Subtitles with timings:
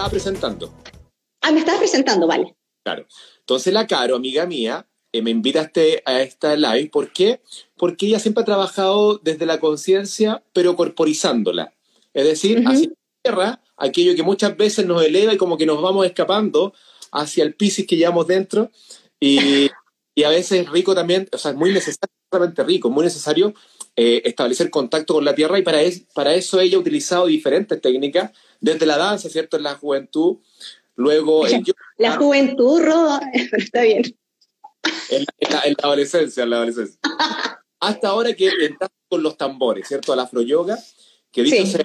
[0.00, 0.72] estaba presentando.
[1.42, 2.56] Ah, me estabas presentando, vale.
[2.82, 3.06] Claro.
[3.40, 6.88] Entonces la Caro, amiga mía, eh, me invitaste a esta live.
[6.88, 7.42] ¿Por qué?
[7.76, 11.74] Porque ella siempre ha trabajado desde la conciencia, pero corporizándola.
[12.14, 15.82] Es decir, hacia la tierra, aquello que muchas veces nos eleva y como que nos
[15.82, 16.72] vamos escapando
[17.12, 18.70] hacia el piscis que llevamos dentro.
[19.20, 19.36] Y,
[20.14, 22.08] y a veces es rico también, o sea, es muy necesario,
[22.64, 23.52] rico, muy necesario
[23.96, 27.80] eh, establecer contacto con la tierra y para, es, para eso ella ha utilizado diferentes
[27.80, 28.30] técnicas,
[28.60, 29.56] desde la danza, ¿cierto?
[29.56, 30.38] En la juventud,
[30.96, 31.44] luego...
[31.98, 34.02] la juventud, Rodo, está bien.
[35.10, 36.98] En, la, adolescencia, en la adolescencia.
[37.80, 40.14] Hasta ahora que entras con los tambores, ¿cierto?
[40.14, 40.78] La afro-yoga,
[41.32, 41.84] que dice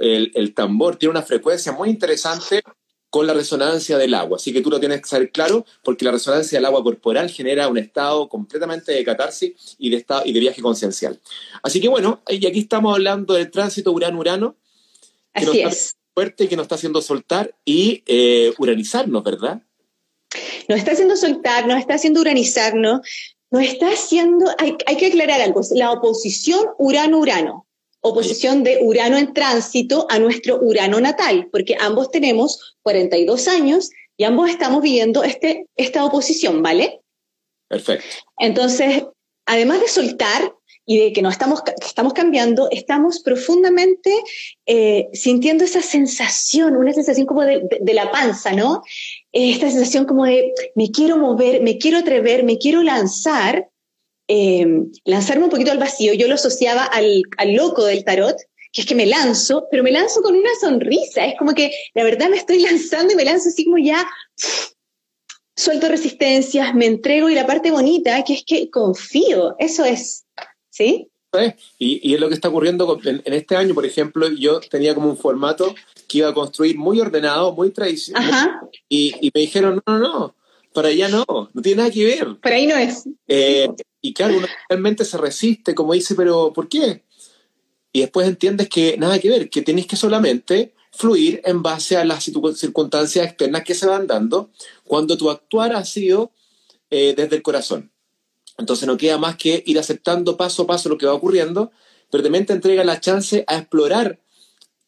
[0.00, 2.62] el, el tambor tiene una frecuencia muy interesante
[3.10, 4.36] con la resonancia del agua.
[4.36, 7.68] Así que tú lo tienes que saber claro porque la resonancia del agua corporal genera
[7.68, 11.20] un estado completamente de catarsis y de, estado, y de viaje conciencial.
[11.62, 14.56] Así que bueno, y aquí estamos hablando del tránsito Urano-Urano.
[15.34, 15.96] Que Así nos es.
[16.14, 19.60] fuerte que nos está haciendo soltar y eh, uranizarnos, ¿verdad?
[20.68, 23.00] Nos está haciendo soltar, nos está haciendo uranizarnos,
[23.50, 27.66] nos está haciendo, hay, hay que aclarar algo, la oposición Urano-Urano
[28.00, 34.24] oposición de Urano en tránsito a nuestro Urano natal, porque ambos tenemos 42 años y
[34.24, 37.00] ambos estamos viviendo este, esta oposición, ¿vale?
[37.68, 38.04] Perfecto.
[38.38, 39.04] Entonces,
[39.46, 40.52] además de soltar
[40.86, 44.12] y de que nos estamos, estamos cambiando, estamos profundamente
[44.66, 47.62] eh, sintiendo esa sensación, una sensación como de,
[47.94, 48.82] la panza, ¿no?
[49.30, 53.68] Esta sensación como de me quiero mover, me quiero atrever, me quiero lanzar
[54.32, 54.64] eh,
[55.04, 56.14] lanzarme un poquito al vacío.
[56.14, 58.36] Yo lo asociaba al, loco del tarot,
[58.72, 61.26] que es que me lanzo, pero me lanzo con una sonrisa.
[61.26, 64.08] Es como que la verdad me estoy lanzando y me lanzo así como ya,
[65.56, 70.24] suelto resistencias, me entrego y la parte bonita, que es que confío, eso es,
[70.70, 71.08] ¿sí?
[71.78, 75.16] Y, es lo que está ocurriendo en, este año, por ejemplo, yo tenía como un
[75.16, 75.74] formato
[76.08, 80.34] que iba a construir muy ordenado, muy tradicional, y, y, me dijeron, no, no, no,
[80.72, 82.36] para allá no, no tiene nada que ver.
[82.40, 83.08] Por ahí no es.
[83.28, 83.68] Eh,
[84.02, 87.04] y claro, uno realmente se resiste, como dice, pero ¿por qué?
[87.92, 92.04] Y después entiendes que nada que ver, que tienes que solamente fluir en base a
[92.04, 94.50] las circunstancias externas que se van dando
[94.84, 96.32] cuando tu actuar ha sido
[96.90, 97.92] eh, desde el corazón.
[98.58, 101.70] Entonces no queda más que ir aceptando paso a paso lo que va ocurriendo,
[102.10, 104.20] pero también te entrega la chance a explorar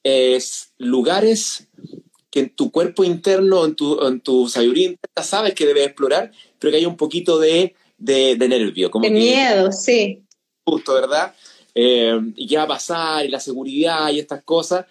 [0.04, 0.38] eh,
[0.78, 1.68] lugares
[2.30, 6.32] que en tu cuerpo interno, en tu, en tu sabiduría interna, sabes que debes explorar,
[6.58, 8.90] pero que hay un poquito de, de, nervio.
[8.90, 10.22] Como de miedo, sí.
[10.64, 11.34] Justo, ¿verdad?
[11.74, 14.86] Eh, y qué va a pasar, y la seguridad y estas cosas.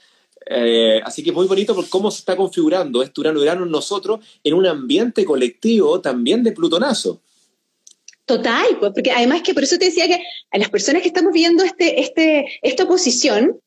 [0.46, 4.26] Eh, así que es muy bonito por cómo se está configurando este Urano-Urano en nosotros
[4.44, 7.22] en un ambiente colectivo también de plutonazo.
[8.26, 11.34] Total, pues, porque además que por eso te decía que a las personas que estamos
[11.34, 13.60] viendo este, este, esta oposición,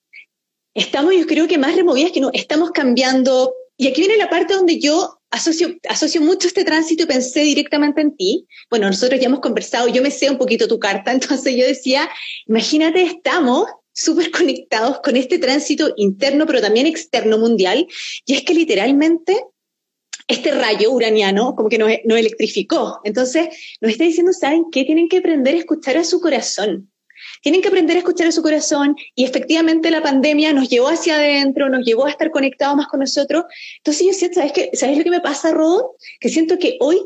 [0.74, 4.54] estamos yo creo que más removidas que no, estamos cambiando y aquí viene la parte
[4.54, 8.46] donde yo asocio, asocio mucho este tránsito y pensé directamente en ti.
[8.70, 12.08] Bueno, nosotros ya hemos conversado, yo me sé un poquito tu carta, entonces yo decía,
[12.46, 17.86] imagínate, estamos súper conectados con este tránsito interno, pero también externo mundial,
[18.24, 19.44] y es que literalmente
[20.26, 23.00] este rayo uraniano como que nos, nos electrificó.
[23.04, 23.48] Entonces
[23.80, 24.84] nos está diciendo, ¿saben qué?
[24.84, 26.90] Tienen que aprender a escuchar a su corazón.
[27.44, 31.16] Tienen que aprender a escuchar a su corazón y efectivamente la pandemia nos llevó hacia
[31.16, 33.44] adentro, nos llevó a estar conectados más con nosotros.
[33.76, 34.70] Entonces yo siento, ¿sabes, qué?
[34.72, 35.94] ¿sabes lo que me pasa, Rodo?
[36.20, 36.98] Que siento que hoy,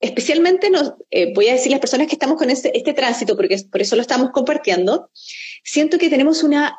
[0.00, 3.56] especialmente, nos, eh, voy a decir las personas que estamos con este, este tránsito, porque
[3.70, 5.10] por eso lo estamos compartiendo,
[5.62, 6.76] siento que tenemos una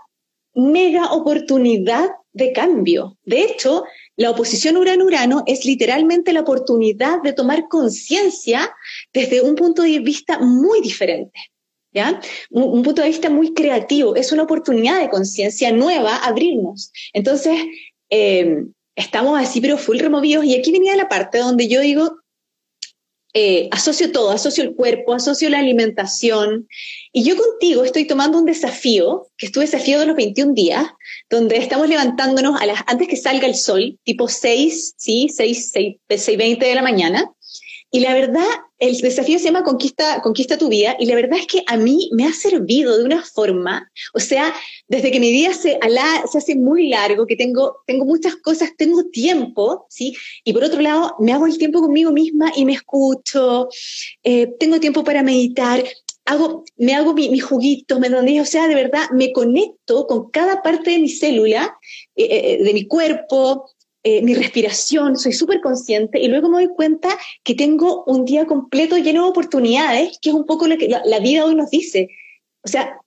[0.54, 3.18] mega oportunidad de cambio.
[3.24, 3.86] De hecho,
[4.18, 8.76] la oposición Urano-Urano es literalmente la oportunidad de tomar conciencia
[9.14, 11.40] desde un punto de vista muy diferente.
[12.50, 16.92] Un, punto de vista muy creativo, es una oportunidad de conciencia nueva abrirnos.
[17.14, 17.60] Entonces,
[18.10, 22.18] em, estamos así, pero full removidos, y aquí venía la parte donde yo digo,
[23.34, 26.70] eh, asocio todo, asocio el cuerpo, asocio la alimentación,
[27.12, 30.86] y yo contigo estoy tomando un desafío, que es tu desafío de los 21 días,
[31.30, 35.28] donde estamos levantándonos a las, antes que salga el sol, tipo 6, ¿sí?
[35.30, 37.30] 6, 6, 6 20 de la mañana,
[37.92, 38.48] y la verdad,
[38.80, 42.10] el desafío se llama Conquista, Conquista tu vida y la verdad es que a mí
[42.14, 44.54] me ha servido de una forma, o sea,
[44.88, 49.86] desde que mi día se, hace muy largo, que tengo, tengo muchas cosas, tengo tiempo,
[49.90, 50.16] ¿sí?
[50.44, 53.70] Y por otro lado, me hago el tiempo conmigo misma y me escucho,
[54.24, 55.84] eh, tengo tiempo para meditar,
[56.26, 60.30] hago, me hago mi, mi juguito, me donde, o sea, de verdad, me conecto con
[60.32, 61.78] cada parte de mi célula,
[62.16, 62.28] eh,
[62.60, 63.70] eh, de mi cuerpo,
[64.08, 67.10] eh, mi respiración, soy súper consciente y luego me doy cuenta
[67.44, 71.20] que tengo un día completo lleno de oportunidades, que es un poco lo que la,
[71.20, 72.10] vida hoy nos dice.
[72.64, 73.00] O sea,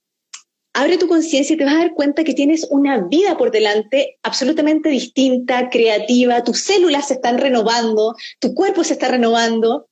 [0.73, 4.17] abre tu conciencia y te vas a dar cuenta que tienes una vida por delante
[4.23, 9.87] absolutamente distinta, creativa, tus células se están renovando, tu cuerpo se está renovando.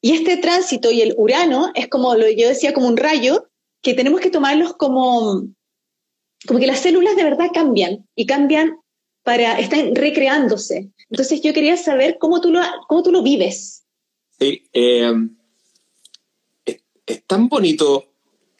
[0.00, 3.48] Y este tránsito y el Urano es como lo yo decía, como un rayo,
[3.82, 5.42] que tenemos que tomarlos como,
[6.46, 8.76] como que las células de verdad cambian y cambian
[9.22, 10.90] para, están recreándose.
[11.10, 13.84] Entonces yo quería saber cómo tú lo, cómo tú lo vives.
[14.38, 15.12] Sí, eh,
[17.06, 18.12] es tan bonito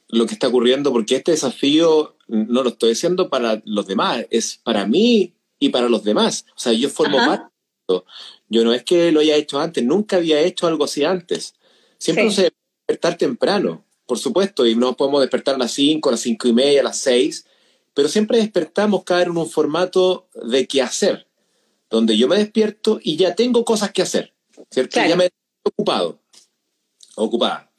[0.09, 4.61] lo que está ocurriendo porque este desafío no lo estoy diciendo para los demás, es
[4.63, 6.45] para mí y para los demás.
[6.55, 8.05] O sea, yo formo parte de esto.
[8.49, 11.55] Yo no es que lo haya hecho antes, nunca había hecho algo así antes.
[11.99, 12.37] Siempre sí.
[12.37, 12.53] se
[12.87, 16.53] despertar temprano, por supuesto, y no podemos despertar a las 5, a las 5 y
[16.53, 17.47] media, a las 6,
[17.95, 21.27] pero siempre despertamos cada en un formato de qué hacer,
[21.91, 24.35] donde yo me despierto y ya tengo cosas que hacer,
[24.71, 24.95] ¿cierto?
[24.95, 25.09] Claro.
[25.09, 25.31] Ya me he
[25.65, 26.21] ocupado,
[27.17, 27.71] ocupada.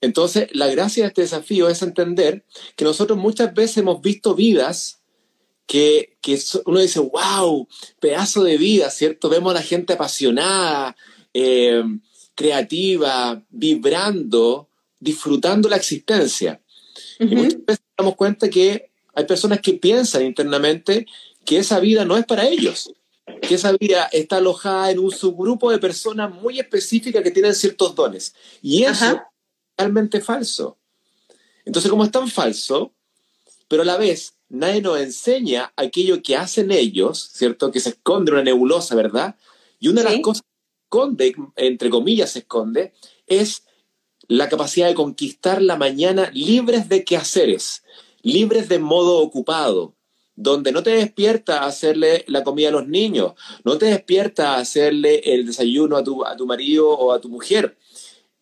[0.00, 2.44] Entonces, la gracia de este desafío es entender
[2.76, 5.00] que nosotros muchas veces hemos visto vidas
[5.66, 7.66] que, que uno dice, wow,
[7.98, 9.28] pedazo de vida, ¿cierto?
[9.28, 10.96] Vemos a la gente apasionada,
[11.34, 11.82] eh,
[12.34, 14.68] creativa, vibrando,
[15.00, 16.60] disfrutando la existencia.
[17.18, 17.32] Uh -huh.
[17.32, 21.06] Y muchas veces nos damos cuenta que hay personas que piensan internamente
[21.44, 22.92] que esa vida no es para ellos,
[23.42, 27.96] que esa vida está alojada en un subgrupo de personas muy específicas que tienen ciertos
[27.96, 28.36] dones.
[28.62, 29.04] Y eso...
[29.06, 29.30] Ajá
[29.76, 30.78] totalmente falso.
[31.64, 32.92] Entonces, como es tan falso,
[33.68, 37.70] pero a la vez nadie nos enseña aquello que hacen ellos, ¿cierto?
[37.70, 39.36] Que se esconde una nebulosa, ¿verdad?
[39.78, 40.06] Y una ¿Sí?
[40.06, 42.94] de las cosas que se esconde, entre comillas se esconde,
[43.26, 43.64] es
[44.28, 47.82] la capacidad de conquistar la mañana libres de quehaceres,
[48.26, 49.94] libres de modo ocupado,
[50.34, 53.34] donde no te despierta a hacerle la comida a los niños,
[53.64, 57.28] no te despierta a hacerle el desayuno a tu, a tu marido o a tu
[57.28, 57.78] mujer,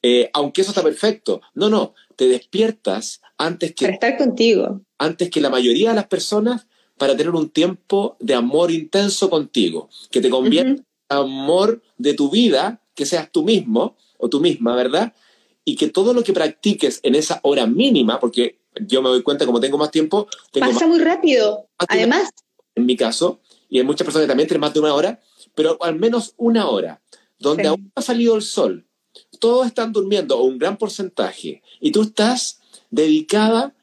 [0.02, 1.42] eh, aunque eso está perfecto.
[1.54, 3.84] No, no, te despiertas antes que...
[3.84, 4.80] Para estar contigo.
[4.98, 6.66] Antes que la mayoría de las personas
[6.96, 11.24] para tener un tiempo de amor intenso contigo, que te convierta uh -huh.
[11.24, 15.12] amor de tu vida, que seas tú mismo o tú misma, ¿verdad?
[15.64, 19.46] Y que todo lo que practiques en esa hora mínima, porque yo me doy cuenta
[19.46, 20.28] como tengo más tiempo...
[20.52, 22.30] Tengo Pasa más, muy rápido, además.
[22.74, 25.20] En mi caso, y hay muchas personas que también tienen más de una hora,
[25.54, 27.02] pero al menos una hora,
[27.38, 27.68] donde sí.
[27.68, 28.86] aún no ha salido el sol,
[29.38, 32.60] todos están durmiendo, o un gran porcentaje, y tú estás
[32.90, 33.74] dedicada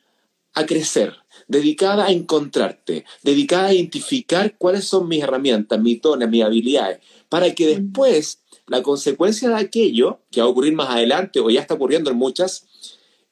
[0.54, 1.16] a crecer,
[1.48, 7.00] dedicada a encontrarte, dedicada a identificar cuáles son mis herramientas, mis dones, mis habilidades,
[7.30, 11.62] para que después la consecuencia de aquello, que va a ocurrir más adelante o ya
[11.62, 12.68] está ocurriendo en muchas,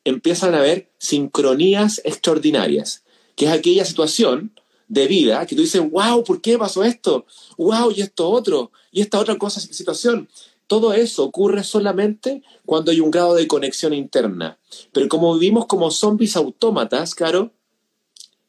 [0.03, 3.03] empiezan a haber sincronías extraordinarias,
[3.35, 4.51] que es aquella situación
[4.87, 7.25] de vida que tú dices, wow, ¿por qué pasó esto?
[7.57, 10.27] Wow, y esto otro, y esta otra cosa, situación.
[10.67, 14.59] Todo eso ocurre solamente cuando hay un grado de conexión interna.
[14.91, 17.51] Pero como vivimos como zombies autómatas, claro,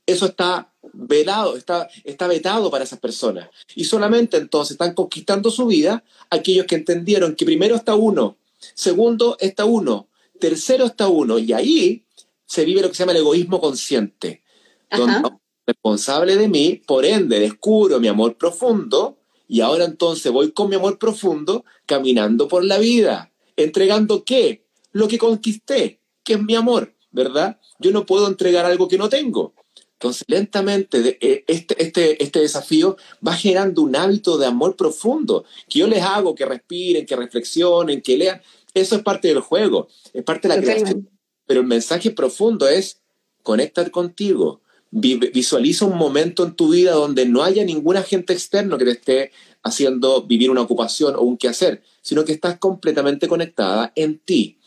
[0.06, 3.48] eso está velado, está, está vetado para esas personas.
[3.74, 8.36] Y solamente entonces están conquistando su vida aquellos que entendieron que primero está uno,
[8.74, 10.08] segundo está uno,
[10.40, 12.04] tercero está uno, y ahí
[12.46, 14.42] se vive lo que se llama el egoísmo consciente,
[14.90, 15.00] Ajá.
[15.00, 15.30] donde
[15.66, 20.76] responsable de mí, por ende descubro mi amor profundo, y ahora entonces voy con mi
[20.76, 24.64] amor profundo caminando por la vida, entregando qué?
[24.92, 27.58] Lo que conquisté, que es mi amor, ¿verdad?
[27.78, 29.54] Yo no puedo entregar algo que no tengo.
[30.00, 35.80] Entonces, lentamente, eh, este, este, este desafío va generando un hábito de amor profundo, que
[35.80, 38.40] yo les hago que respiren, que reflexionen, que lean.
[38.74, 41.08] Eso es parte del juego, es parte de la creación.
[41.46, 43.00] Pero el mensaje profundo es,
[43.42, 44.60] conectar contigo,
[44.90, 49.32] visualiza un momento en tu vida donde no haya ningún agente externo que te esté
[49.62, 54.58] haciendo vivir una ocupación o un quehacer, sino que estás completamente conectada en ti.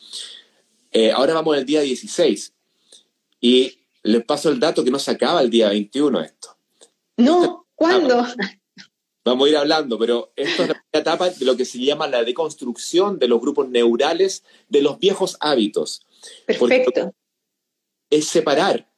[0.92, 2.54] Eh, ahora vamos al día 16
[3.42, 6.58] y les paso el dato que no se acaba el día 21 esto.
[7.18, 8.26] No, ¿cuándo?
[9.26, 12.24] Vamos a ir hablando, pero esto es la etapa de lo que se llama la
[12.24, 16.06] deconstrucción de los grupos neurales de los viejos hábitos.
[16.46, 17.14] Perfecto.
[18.10, 18.90] Es separar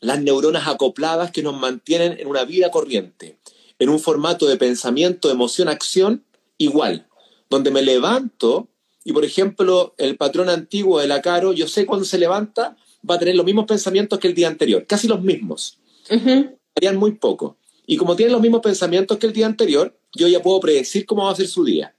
[0.00, 3.38] las neuronas acopladas que nos mantienen en una vida corriente,
[3.78, 6.24] en un formato de pensamiento, emoción, acción
[6.56, 7.08] igual,
[7.48, 8.68] donde me levanto
[9.04, 12.76] y, por ejemplo, el patrón antiguo de la Caro, yo sé cuando se levanta
[13.08, 15.78] va a tener los mismos pensamientos que el día anterior, casi los mismos.
[16.10, 16.98] Uh -huh.
[16.98, 17.56] muy poco.
[17.90, 21.24] Y como tiene los mismos pensamientos que el día anterior, yo ya puedo predecir cómo
[21.24, 21.96] va a ser su día.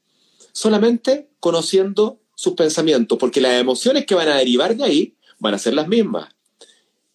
[0.53, 5.59] Solamente conociendo sus pensamientos, porque las emociones que van a derivar de ahí van a
[5.59, 6.29] ser las mismas.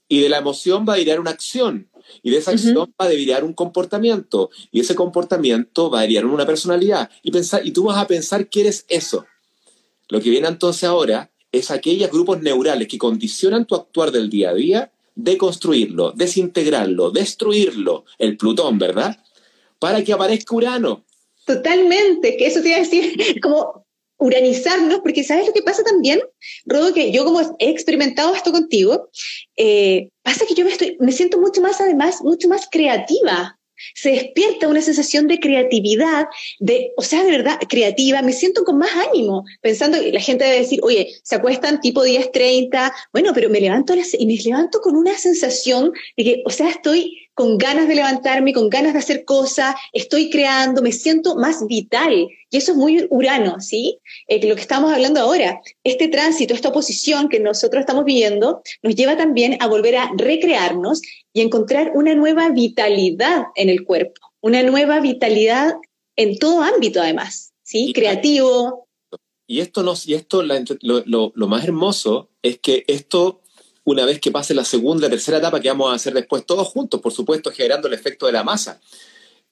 [0.09, 1.89] Y de la emoción va a derivar una acción.
[2.23, 2.95] Y de esa acción uh -huh.
[3.01, 4.51] va a derivar un comportamiento.
[4.71, 7.09] Y ese comportamiento va a derivar una personalidad.
[7.23, 9.25] Y, pensar, y tú vas a pensar que eres eso.
[10.11, 14.51] Lo que viene entonces ahora es aquellos grupos neurales que condicionan tu actuar del día
[14.51, 19.17] a día deconstruirlo, desintegrarlo, destruirlo, el Plutón, ¿verdad?
[19.81, 21.05] Para que aparezca Urano.
[21.45, 23.87] Totalmente, que eso te iba a decir, como
[24.19, 26.21] uranizarnos, porque ¿sabes lo que pasa también,
[26.67, 26.95] Rodo?
[26.95, 29.11] Que yo como he experimentado esto contigo,
[29.57, 33.59] eh, pasa que yo me, estoy, me siento mucho más, además, mucho más creativa.
[33.95, 36.27] Se despierta una sensación de creatividad,
[36.59, 40.61] de, o sea, de verdad, creativa, me siento con más ánimo, pensando, la gente debe
[40.61, 44.97] decir, oye, se acuestan tipo 10, 30, bueno, pero me levanto y me levanto con
[44.97, 49.27] una sensación de que, o sea, estoy con ganas de levantarme, con ganas de hacer
[49.27, 52.29] cosas, estoy creando, me siento más vital.
[52.51, 53.99] Y eso es muy urano, ¿sí?
[54.27, 58.95] Eh, lo que estamos hablando ahora, este tránsito, esta oposición que nosotros estamos viviendo, nos
[58.95, 61.03] lleva también a volver a recrearnos
[61.35, 65.75] y encontrar una nueva vitalidad en el cuerpo, una nueva vitalidad
[66.17, 67.93] en todo ámbito además, ¿sí?
[67.93, 68.89] Creativo.
[69.47, 73.43] Y esto, nos, y esto lo, lo más hermoso es que esto
[73.87, 77.01] una vez que pase la segunda, tercera etapa que vamos a hacer después todos juntos,
[77.01, 78.81] por supuesto, generando el efecto de la masa.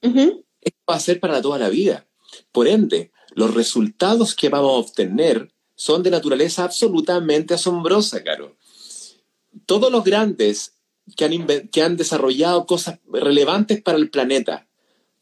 [0.01, 2.05] Esto va a ser para toda la vida.
[2.51, 8.57] Por ende, los resultados que vamos a obtener son de naturaleza absolutamente asombrosa, Caro.
[9.65, 10.73] Todos los grandes
[11.15, 14.67] que han, que han desarrollado cosas relevantes para el planeta,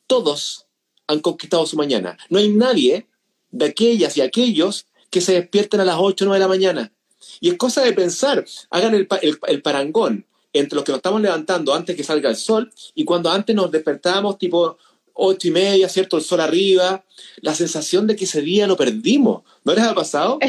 [0.08, 0.66] todos
[1.06, 2.18] han conquistado su mañana.
[2.30, 3.08] No hay nadie
[3.52, 6.94] de aquellas y aquellos que se despierten a las 8 o 9 de la mañana.
[7.40, 9.08] Y es cosa de pensar, hagan el,
[9.48, 13.32] el, parangón entre los que nos estamos levantando antes que salga el sol y cuando
[13.32, 14.78] antes nos despertábamos tipo
[15.14, 16.18] ocho y media, ¿cierto?
[16.18, 17.04] El sol arriba,
[17.42, 19.44] la sensación de que ese día lo perdimos.
[19.64, 20.40] ¿No les ha pasado?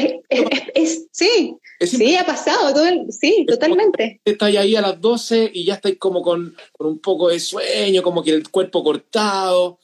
[1.11, 2.73] sí, sí, ha pasado,
[3.09, 4.21] sí, totalmente.
[4.25, 8.01] Estáis ahí a las 12 y ya estáis como con, con, un poco de sueño,
[8.01, 9.79] como que el cuerpo cortado.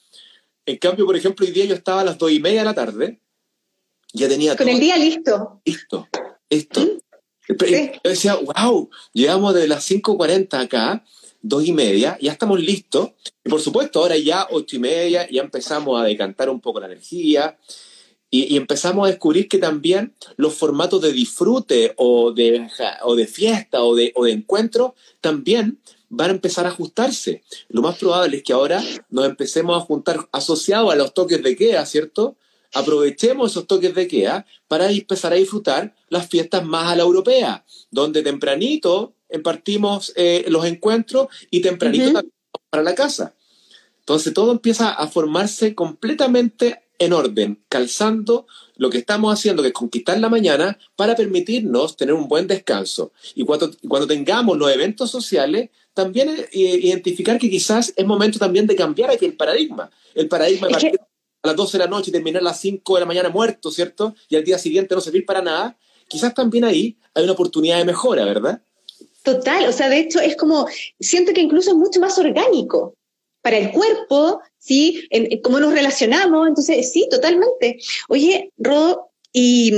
[0.66, 2.74] En cambio, por ejemplo, hoy día yo estaba a las dos y media de la
[2.74, 3.20] tarde,
[4.14, 4.56] ya tenía...
[4.56, 5.62] Con el día listo.
[5.66, 6.08] Listo
[6.52, 6.82] esto.
[7.48, 11.04] Yo decía, wow, llegamos de las 5.40 acá,
[11.42, 13.12] dos y media, ya estamos listos.
[13.44, 16.86] Y por supuesto, ahora ya ocho y media, ya empezamos a decantar un poco la
[16.86, 17.58] energía
[18.30, 22.70] y, empezamos a descubrir que también los formatos de disfrute o de,
[23.04, 27.44] o de fiesta o de, o de encuentro también van a empezar a ajustarse.
[27.68, 31.56] Lo más probable es que ahora nos empecemos a juntar asociados a los toques de
[31.56, 32.38] queda, ¿cierto?
[32.74, 37.66] Aprovechemos esos toques de queda para empezar a disfrutar las fiestas más a la europea,
[37.90, 42.22] donde tempranito impartimos eh, los encuentros y tempranito
[42.70, 43.36] para la casa.
[44.00, 49.74] Entonces todo empieza a formarse completamente en orden, calzando lo que estamos haciendo, que es
[49.74, 53.12] conquistar la mañana, para permitirnos tener un buen descanso.
[53.34, 58.68] Y cuando, cuando tengamos los eventos sociales, también eh, identificar que quizás es momento también
[58.68, 59.90] de cambiar aquí el paradigma.
[60.14, 61.00] El paradigma de
[61.44, 63.72] a las 12 de la noche y terminar a las 5 de la mañana muerto,
[63.72, 64.16] ¿cierto?
[64.30, 67.86] Y al día siguiente no servir para nada, quizás también ahí hay una oportunidad de
[67.86, 68.62] mejora, ¿verdad?
[69.24, 70.68] Total, o sea, de hecho es como,
[71.00, 72.96] siento que incluso es mucho más orgánico
[73.42, 75.08] para el cuerpo, ¿sí?
[75.44, 77.80] Cómo nos relacionamos, entonces sí, totalmente.
[78.10, 79.72] Oye, Rodo, y,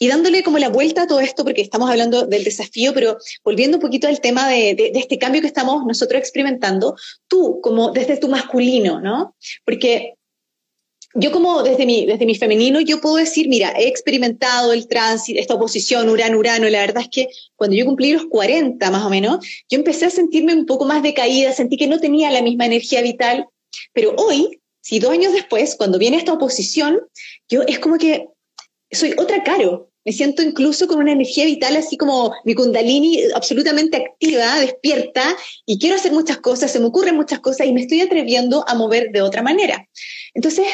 [0.00, 3.82] dándole como la vuelta a todo esto, porque estamos hablando del desafío, pero volviendo un
[3.82, 6.96] poquito al tema de, de este cambio que estamos nosotros experimentando,
[7.28, 9.36] tú como desde tu masculino, ¿no?
[9.64, 10.14] Porque
[11.14, 15.40] yo como desde mi, desde mi femenino, yo puedo decir, mira, he experimentado el tránsito,
[15.40, 19.44] esta oposición Urano-Urano, la verdad es que cuando yo cumplí los 40 más o menos,
[19.68, 23.02] yo empecé a sentirme un poco más decaída, sentí que no tenía la misma energía
[23.02, 23.46] vital,
[23.92, 27.00] pero hoy, si dos años después, cuando viene esta oposición,
[27.48, 28.28] yo es como que
[28.92, 33.98] soy otra Caro, me siento incluso con una energía vital así como mi kundalini absolutamente
[33.98, 35.36] activa, despierta
[35.66, 38.74] y quiero hacer muchas cosas, se me ocurren muchas cosas y me estoy atreviendo a
[38.74, 39.86] mover de otra manera.
[40.34, 40.66] Entonces,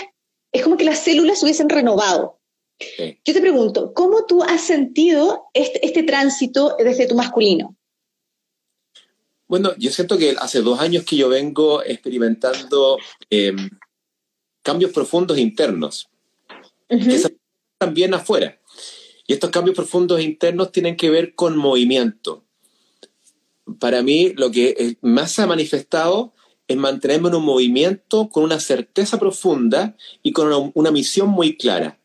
[0.53, 2.39] es como que las células hubiesen renovado.
[2.79, 7.75] Yo te pregunto, ¿cómo tú has sentido este, este, tránsito desde tu masculino?
[9.49, 12.99] Bueno, yo siento que hace dos años que yo vengo experimentando
[13.31, 13.71] em,
[14.63, 16.09] cambios profundos internos,
[16.89, 17.37] que
[17.79, 18.61] también afuera.
[19.27, 22.45] Y estos cambios profundos internos tienen que ver con movimiento.
[23.79, 26.35] Para mí, lo que más se ha manifestado
[26.69, 31.99] es mantenerme en un movimiento con una certeza profunda y con una, misión muy clara.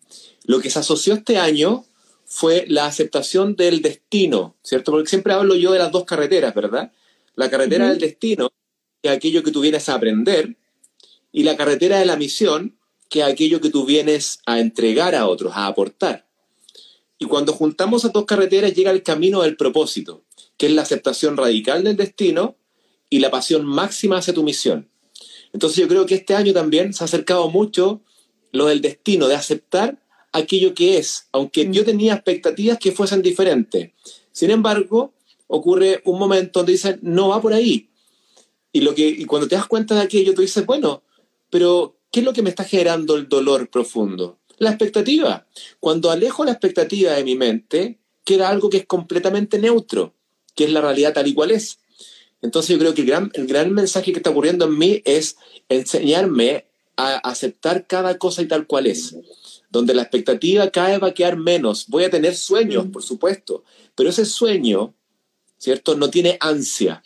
[0.45, 1.85] Lo que se asoció este año
[2.25, 4.91] fue la aceptación del destino, ¿cierto?
[4.91, 6.91] Porque siempre hablo yo de las dos carreteras, ¿verdad?
[7.35, 8.51] La carretera del destino,
[9.01, 10.55] que es aquello que tú vienes a aprender,
[11.31, 12.77] y la carretera de la misión,
[13.09, 16.27] que es aquello que tú vienes a entregar a otros, a aportar.
[17.17, 20.23] Y cuando juntamos esas dos carreteras llega el camino del propósito,
[20.57, 22.55] que es la aceptación radical del destino
[23.11, 24.89] y la pasión máxima hacia tu misión.
[25.53, 28.01] Entonces yo creo que este año también se ha acercado mucho
[28.51, 30.01] lo del destino, de aceptar
[30.31, 33.91] aquello que es, aunque yo tenía expectativas que fuesen diferentes.
[34.31, 35.13] Sin embargo,
[35.47, 37.89] ocurre un momento donde dicen, no va por ahí.
[38.71, 41.03] Y, lo que, y cuando te das cuenta de aquello, tú dices, bueno,
[41.49, 44.39] pero ¿qué es lo que me está generando el dolor profundo?
[44.57, 45.45] La expectativa.
[45.81, 50.15] Cuando alejo la expectativa de mi mente, queda algo que es completamente neutro,
[50.55, 51.80] que es la realidad tal y cual es.
[52.41, 55.37] Entonces yo creo que el gran, mensaje que está ocurriendo en mí es
[55.69, 56.65] enseñarme
[56.97, 59.15] a aceptar cada cosa y tal cual es.
[59.69, 61.87] Donde la expectativa cae va a quedar menos.
[61.87, 63.63] Voy a tener sueños, por supuesto,
[63.95, 64.93] pero ese sueño,
[65.57, 65.95] ¿cierto?
[65.95, 67.03] No tiene ansia,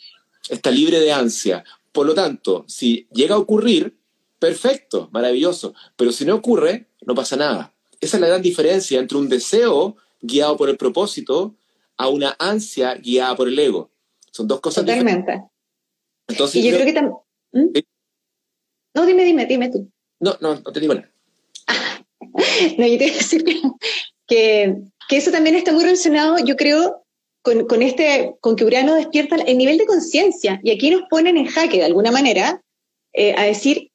[0.48, 1.64] está libre de ansia.
[1.92, 3.96] Por lo tanto, si llega a ocurrir,
[4.38, 7.72] perfecto, maravilloso, pero si no ocurre, no pasa nada.
[8.00, 11.54] Esa es la gran diferencia entre un deseo guiado por el propósito
[11.96, 13.90] a una ansia guiada por el ego.
[14.36, 15.44] Son dos cosas Totalmente.
[16.28, 17.16] Entonces, y yo, creo que también...
[17.52, 17.68] ¿Mm?
[18.94, 19.90] No, dime, dime, dime tú.
[20.20, 21.10] No, no, no te digo nada.
[22.76, 23.62] no, yo te voy a decir que,
[24.28, 27.06] que, eso también está muy relacionado, yo creo,
[27.40, 30.60] con, con, este, con que Urano despierta el nivel de conciencia.
[30.62, 32.60] Y aquí nos ponen en jaque, de alguna manera,
[33.14, 33.90] eh, a decir,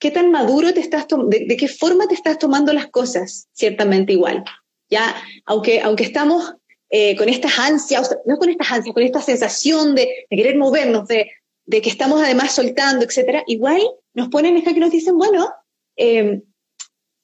[0.00, 3.46] ¿qué tan maduro te estás, de, de, qué forma te estás tomando las cosas?
[3.52, 4.42] Ciertamente igual.
[4.90, 5.14] Ya,
[5.46, 6.54] aunque, aunque estamos
[6.92, 11.30] eh, con estas ansias, no con estas ansias, con esta sensación de, querer movernos, de,
[11.68, 13.80] que estamos además soltando, etcétera, igual
[14.12, 15.48] nos ponen esta que nos dicen, bueno,
[15.96, 16.42] eh,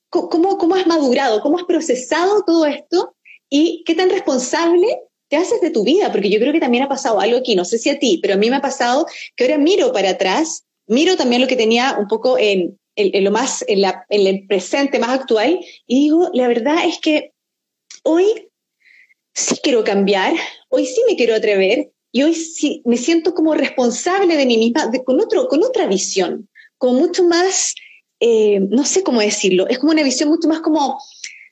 [0.09, 1.41] ¿cómo, ¿cómo has madurado?
[1.41, 3.17] ¿Cómo has procesado todo esto?
[3.51, 6.13] ¿Y qué tan responsable te haces de tu vida?
[6.13, 8.35] Porque yo creo que también ha pasado algo aquí, no sé si a ti, pero
[8.35, 11.97] a mí me ha pasado que ahora miro para atrás, miro también lo que tenía
[11.99, 15.59] un poco en, lo más, en el presente más actual,
[15.89, 17.33] y digo, la verdad es que
[18.05, 18.49] hoy
[19.37, 20.35] sí quiero cambiar,
[20.71, 24.91] hoy sí me quiero atrever y hoy sí me siento como responsable de mí misma,
[25.05, 27.75] con, otro, con otra visión, con mucho más,
[28.19, 30.99] eh, no sé cómo decirlo, es como una visión mucho más como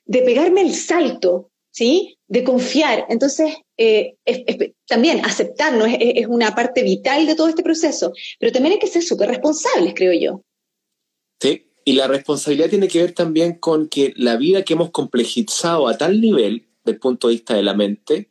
[0.05, 2.17] de pegarme el salto, ¿sí?
[2.27, 3.05] De confiar.
[3.09, 4.15] Entonces, eh,
[4.87, 8.87] también aceptarnos es, es, una parte vital de todo este proceso, pero también hay que
[8.87, 10.41] ser súper responsables, creo yo.
[11.39, 15.87] Sí, y la responsabilidad tiene que ver también con que la vida que hemos complejizado
[15.87, 18.29] a tal nivel, del punto de vista de la mente,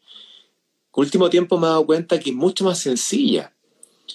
[0.92, 3.54] último tiempo me he dado cuenta que es mucho más sencilla.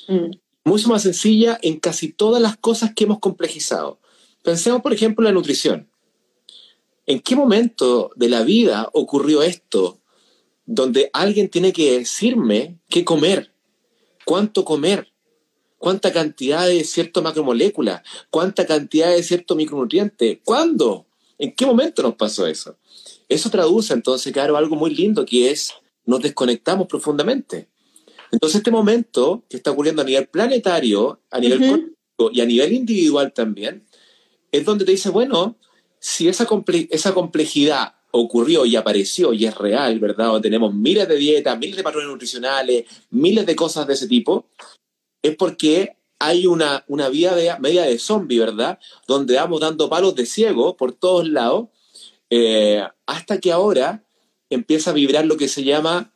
[0.08, 0.32] Mm.
[0.64, 4.00] Mucho más sencilla en casi todas las cosas que hemos complejizado.
[4.44, 5.90] Pensemos, por ejemplo, en la nutrición.
[7.06, 10.00] ¿En qué momento de la vida ocurrió esto
[10.66, 13.52] donde alguien tiene que decirme qué comer,
[14.26, 15.12] cuánto comer,
[15.80, 21.08] cuánta cantidad de cierta macromolécula, cuánta cantidad de cierto micronutriente, cuándo,
[21.40, 22.78] en qué momento nos pasó eso.
[23.30, 25.74] Eso traduce entonces, claro, algo muy lindo que es
[26.06, 27.70] nos desconectamos profundamente.
[28.32, 31.96] Entonces este momento que está ocurriendo a nivel planetario, a nivel
[32.32, 33.86] y a nivel individual también,
[34.52, 35.58] es donde te dice, bueno,
[36.00, 36.48] si esa,
[36.90, 40.34] esa complejidad ocurrió y apareció y es real, ¿verdad?
[40.34, 44.48] O tenemos miles de dietas, miles de patrones nutricionales, miles de cosas de ese tipo,
[45.22, 48.80] es porque hay una, una vía de, media de zombie, ¿verdad?
[49.08, 51.70] Donde vamos dando palos de ciego por todos lados,
[52.30, 54.04] eh, hasta que ahora
[54.50, 56.14] empieza a vibrar lo que se llama,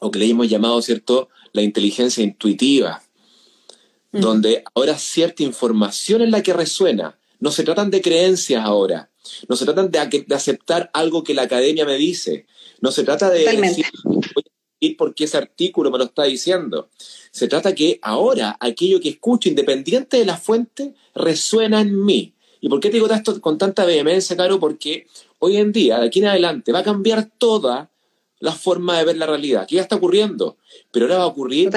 [0.00, 3.02] o que le hemos llamado, ¿cierto?, la inteligencia intuitiva,
[4.10, 7.18] donde ahora cierta información es la que resuena.
[7.40, 9.10] No se tratan de creencias ahora,
[9.48, 12.46] no se tratan de, de aceptar algo que la academia me dice,
[12.80, 13.86] no se trata de decir,
[14.98, 16.88] porque ese artículo me lo está diciendo.
[17.30, 22.34] Se trata que ahora aquello que escucho, independiente de la fuente, resuena en mí.
[22.60, 24.58] ¿Y por qué te digo esto con tanta vehemencia, Caro?
[24.60, 25.06] Porque
[25.44, 27.90] hoy en día, de aquí en adelante, va a cambiar toda
[28.38, 30.56] la forma de ver la realidad, que ya está ocurriendo,
[30.92, 31.68] pero ahora va a ocurrir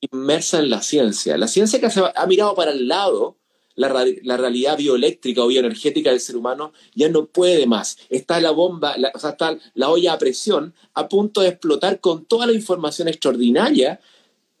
[0.00, 1.36] inmersa en la ciencia.
[1.36, 3.36] La ciencia que se ha mirado para el lado
[3.74, 3.88] la,
[4.36, 7.98] realidad bioeléctrica o bioenergética del ser humano ya no puede más.
[8.08, 12.24] Está la bomba, o sea, está la olla a presión a punto de explotar con
[12.24, 14.00] toda la información extraordinaria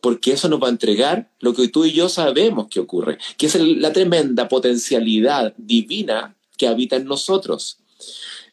[0.00, 3.46] porque eso nos va a entregar lo que tú y yo sabemos que ocurre, que
[3.46, 7.79] es la tremenda potencialidad divina que habita en nosotros.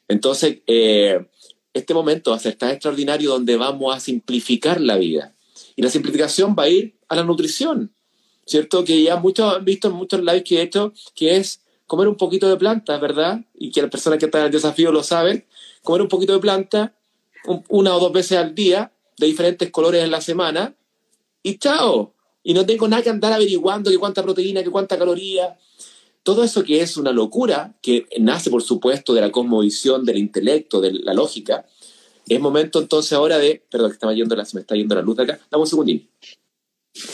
[0.08, 1.26] Entonces, eh,
[1.74, 5.36] este momento va a ser extraordinario donde vamos a simplificar la vida.
[5.76, 7.94] Y la simplificación va a ir a la nutrición.
[8.48, 8.84] ¿cierto?
[8.84, 12.16] Que ya muchos han visto en muchos lives que he hecho, que es comer un
[12.16, 13.42] poquito de planta, ¿verdad?
[13.54, 15.46] Y que las personas que están en el desafío lo saben,
[15.84, 16.94] comer un poquito de planta
[17.70, 20.76] una o dos veces al día, de diferentes colores en la semana,
[21.44, 22.14] y chao.
[22.44, 25.58] Y no tengo nada que andar averiguando que cuánta proteína, que cuánta caloría.
[26.28, 30.82] Todo eso que es una locura, que nace, por supuesto, de la cosmovisión, del intelecto,
[30.82, 31.66] de la lógica,
[32.28, 33.64] es momento entonces ahora de...
[33.72, 35.40] Perdón, que yendo la, se me está yendo la luz de acá.
[35.50, 36.12] Dame un segundín.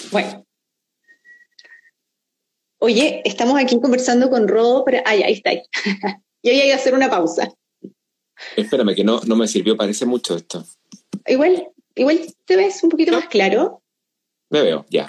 [0.09, 0.43] Bueno.
[2.79, 5.51] Oye, estamos aquí conversando con Rodo, pero ay, ahí está.
[5.51, 5.61] Ahí.
[6.41, 7.53] Yo voy a hacer una pausa.
[8.55, 10.65] Espérame, que no, no me sirvió, parece mucho esto.
[11.27, 13.83] Igual, igual te ves un poquito más claro.
[14.49, 15.05] Me veo, ya.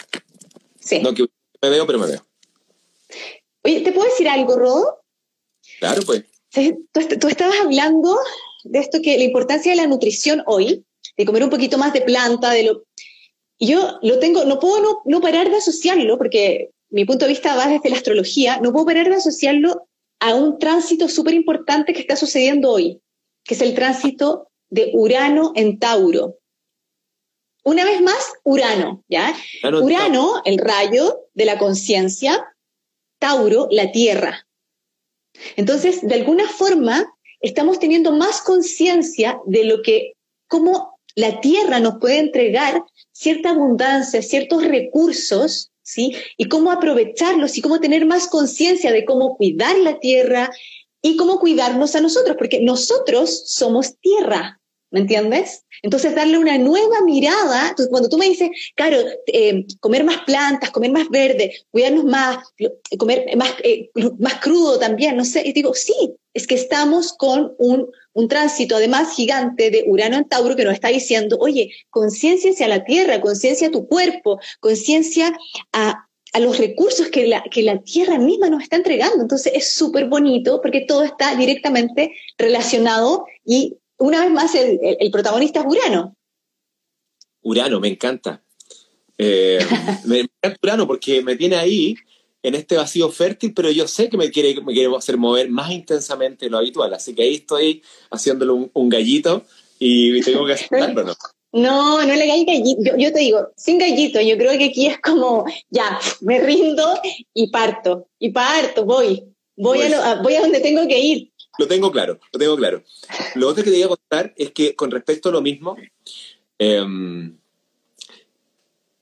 [0.79, 1.01] Sí.
[1.01, 1.25] No que
[1.63, 2.27] me veo, pero me veo.
[3.65, 5.01] Oye, ¿te puedo decir algo, Rodo?
[5.79, 6.25] Claro, pues.
[6.53, 8.17] Tú, tú estabas hablando
[8.65, 10.85] de esto que la importancia de la nutrición hoy,
[11.17, 12.85] de comer un poquito más de planta, de lo...
[13.59, 17.33] Y yo lo tengo, no puedo no, no parar de asociarlo, porque mi punto de
[17.33, 19.89] vista va desde la astrología, no puedo parar de asociarlo
[20.21, 23.01] a un tránsito súper importante que está sucediendo hoy,
[23.45, 26.39] que es el tránsito de Urano en Tauro.
[27.65, 29.35] Una vez más, Urano, ¿ya?
[29.63, 32.54] Urano, el rayo de la conciencia,
[33.25, 34.47] Tauro, la tierra.
[35.57, 37.11] Entonces, de alguna forma,
[37.41, 40.13] estamos teniendo más conciencia de lo que,
[40.47, 42.83] cómo la tierra nos puede entregar
[43.13, 46.15] cierta abundancia, ciertos recursos, ¿sí?
[46.37, 50.51] Y cómo aprovecharlos y cómo tener más conciencia de cómo cuidar la tierra
[51.01, 54.61] y cómo cuidarnos a nosotros, porque nosotros somos tierra,
[54.95, 55.65] ¿me entiendes?
[55.83, 60.93] Entonces, darle una nueva mirada, cuando tú me dices, claro, eh, comer más plantas, comer
[60.93, 62.39] más verde, cuidarnos más,
[62.97, 67.55] comer más, eh, más crudo también, no sé, y digo, sí, es que estamos con
[67.59, 72.53] un, un tránsito además gigante de Urano en Tauro que nos está diciendo, oye, conciencia
[72.53, 75.37] hacia la Tierra, conciencia a tu cuerpo, conciencia
[75.73, 79.23] a, a los recursos que la, que la Tierra misma nos está entregando.
[79.23, 85.61] Entonces es súper bonito porque todo está directamente relacionado y una vez más, el, protagonista
[85.61, 86.17] es Urano.
[87.43, 88.43] Urano, me encanta.
[89.19, 89.59] Eh,
[90.07, 91.95] me encanta Urano porque me tiene ahí
[92.43, 95.71] en este vacío fértil, pero yo sé que me quiere, me quiere hacer mover más
[95.71, 96.93] intensamente de lo habitual.
[96.93, 99.45] Así que ahí estoy haciéndole un, gallito
[99.79, 101.15] y tengo que aceptarlo, ¿no?
[101.53, 102.83] No, no le hagáis gallito.
[102.85, 107.01] Yo, yo, te digo, sin gallito, yo creo que aquí es como, ya, me rindo
[107.33, 108.09] y parto.
[108.19, 109.25] Y parto, voy.
[109.57, 111.33] Voy, a, voy a donde tengo que ir.
[111.59, 112.83] Lo tengo claro, lo tengo claro.
[113.37, 115.77] Lo otro que te voy a contar es que con respecto a lo mismo,
[116.59, 117.37] em,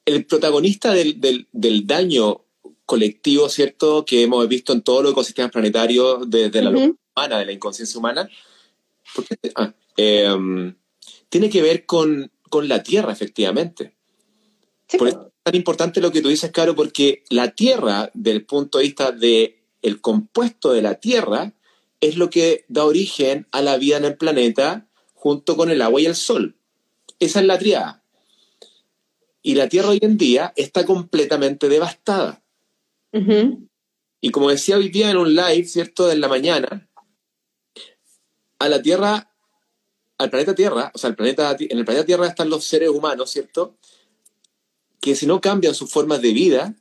[0.05, 1.49] el protagonista del,
[1.87, 2.45] daño
[2.85, 7.47] colectivo, ¿cierto?, que hemos visto en todos los ecosistemas planetarios desde la luz humana, de
[7.47, 8.29] la inconsciencia humana,
[9.55, 10.75] ah, em,
[11.29, 12.31] tiene que ver con,
[12.65, 13.95] la Tierra, efectivamente.
[14.99, 18.45] Por eso es tan importante lo que tú dices, Caro, porque la Tierra, desde el
[18.45, 21.55] punto de vista del el compuesto de la Tierra,
[22.03, 26.01] es lo que da origen a la vida en el planeta junto con el agua
[26.01, 26.57] y el sol.
[27.21, 28.03] Esa es la triada.
[29.41, 32.43] Y la Tierra hoy en día está completamente devastada.
[34.21, 36.89] Y como decía hoy día en un live, ¿cierto?, de la mañana,
[38.59, 39.33] a la Tierra,
[40.19, 43.31] al planeta Tierra, o sea, el planeta, en el planeta Tierra están los seres humanos,
[43.31, 43.77] ¿cierto?,
[45.01, 46.75] que si no cambian sus formas de vida,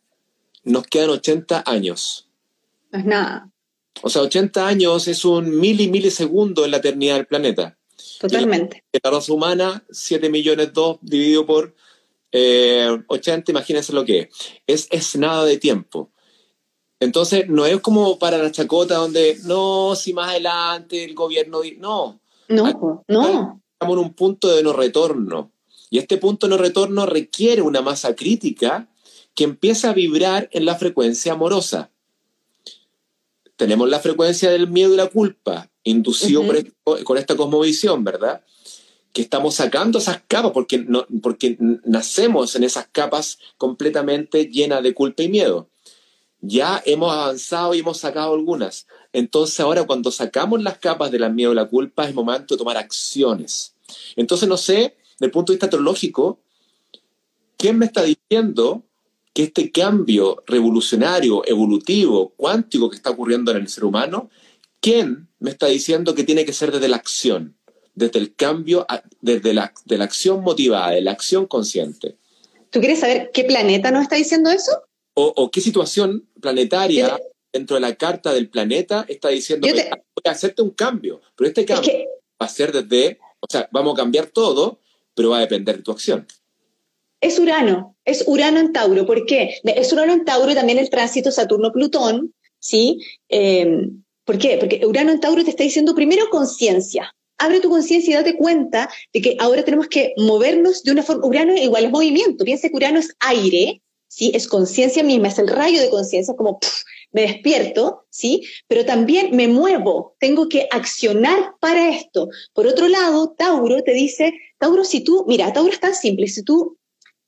[0.64, 2.28] nos quedan 80 años.
[2.92, 3.51] No es nada.
[4.02, 7.78] O sea, 80 años es un mil y milisegundo en la eternidad del planeta.
[8.20, 8.84] Totalmente.
[9.04, 11.76] la, raza humana, 7 millones 2 dividido por
[12.32, 14.30] eh, 80, imagínense lo que
[14.66, 14.88] es.
[14.90, 15.16] es.
[15.18, 16.12] nada de tiempo.
[17.00, 21.62] Entonces, no es como para la chacota donde, no, si más adelante el gobierno...
[21.78, 22.22] No.
[22.48, 23.62] No, no.
[23.74, 25.52] Estamos en un punto de no retorno.
[25.90, 28.88] Y este punto de no retorno requiere una masa crítica
[29.34, 31.92] que empieza a vibrar en la frecuencia amorosa
[33.62, 36.44] tenemos la frecuencia del miedo y la culpa, inducido
[37.04, 38.42] con esta cosmovisión, ¿verdad?
[39.14, 44.96] Que estamos sacando esas capas porque, no, porque nacemos en esas capas completamente llenas de
[44.96, 45.70] culpa y miedo.
[46.40, 48.88] Ya hemos avanzado y hemos sacado algunas.
[49.14, 52.78] Entonces ahora cuando sacamos las capas del miedo y la culpa es momento de tomar
[52.78, 53.76] acciones.
[54.16, 56.40] Entonces no sé, desde el punto de vista teológico,
[57.58, 58.82] ¿quién me está diciendo
[59.34, 64.30] que este cambio revolucionario, evolutivo, cuántico que está ocurriendo en el ser humano,
[64.80, 67.58] ¿quién me está diciendo que tiene que ser desde la acción,
[67.96, 68.86] desde el cambio,
[69.22, 72.18] desde la, de la acción motivada, de la acción consciente?
[72.70, 74.72] ¿Tú quieres saber qué planeta nos está diciendo eso?
[75.14, 77.20] ¿O, qué situación planetaria
[77.52, 79.82] dentro de la carta del planeta está diciendo que voy
[80.26, 81.22] a hacerte un cambio?
[81.36, 81.94] Pero este cambio
[82.42, 84.80] va a ser desde, o sea, vamos a cambiar todo,
[85.14, 86.26] pero va a depender de tu acción
[87.22, 89.06] es Urano, es Urano en Tauro.
[89.06, 89.56] ¿Por qué?
[89.64, 93.00] Es Urano en Tauro y también el tránsito Saturno-Plutón, ¿sí?
[93.30, 93.88] Eh,
[94.26, 94.58] ¿Por qué?
[94.60, 97.16] Porque Urano en Tauro te está diciendo primero conciencia.
[97.38, 101.26] Abre tu conciencia y date cuenta de que ahora tenemos que movernos de una forma.
[101.26, 102.44] Urano igual es movimiento.
[102.44, 104.32] Piensa que Urano es aire, ¿sí?
[104.34, 106.60] Es conciencia misma, es el rayo de conciencia, como
[107.12, 108.44] me despierto, ¿sí?
[108.68, 112.30] Pero también me muevo, tengo que accionar para esto.
[112.54, 116.44] Por otro lado, Tauro te dice, Tauro, si tú, mira, Tauro es tan simple, si
[116.44, 116.78] tú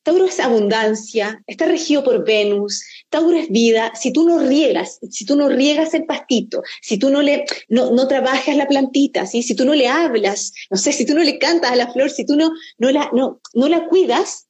[0.04, 3.94] Tauro es abundancia, está regido por Venus, Tauro es vida.
[3.96, 7.92] Si tú no riegas, si tú no riegas el pastito, si tú no le no,
[7.92, 11.40] no trabajas la plantita, si tú no le hablas, no sé, si tú no le
[11.40, 14.48] cantas a la flor, si tú no, no, la, no, no la cuidas,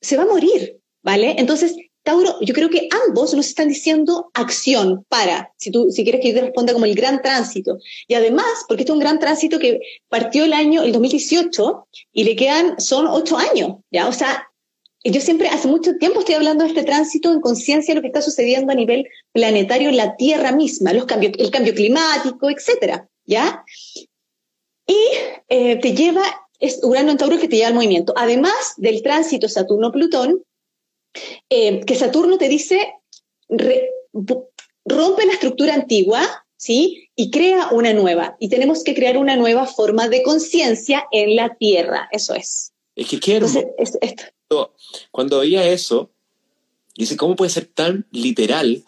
[0.00, 1.36] se va a morir, ¿vale?
[1.38, 6.20] Entonces, Tauro, yo creo que ambos nos están diciendo acción para, si tú si quieres
[6.20, 7.78] que yo te responda como el gran tránsito.
[8.08, 12.24] Y además, porque este es un gran tránsito que partió el año, el 2018, y
[12.24, 14.08] le quedan, son ocho años, ¿ya?
[14.08, 14.48] O sea,
[15.04, 18.08] yo siempre, hace mucho tiempo estoy hablando de este tránsito en conciencia de lo que
[18.08, 23.08] está sucediendo a nivel planetario en la Tierra misma, los cambios, el cambio climático, etcétera,
[23.24, 23.64] ¿ya?
[24.86, 24.98] Y
[25.48, 26.22] eh, te lleva,
[26.60, 28.14] es Urano en Tauro que te lleva al movimiento.
[28.16, 30.44] Además del tránsito Saturno-Plutón,
[31.50, 32.94] eh, que Saturno te dice,
[34.84, 37.08] rompe la estructura antigua, ¿sí?
[37.16, 38.36] Y crea una nueva.
[38.38, 42.72] Y tenemos que crear una nueva forma de conciencia en la Tierra, eso es.
[42.94, 43.48] Es que quiero
[45.10, 46.10] cuando veía eso,
[46.96, 48.84] dice, ¿cómo puede ser tan literal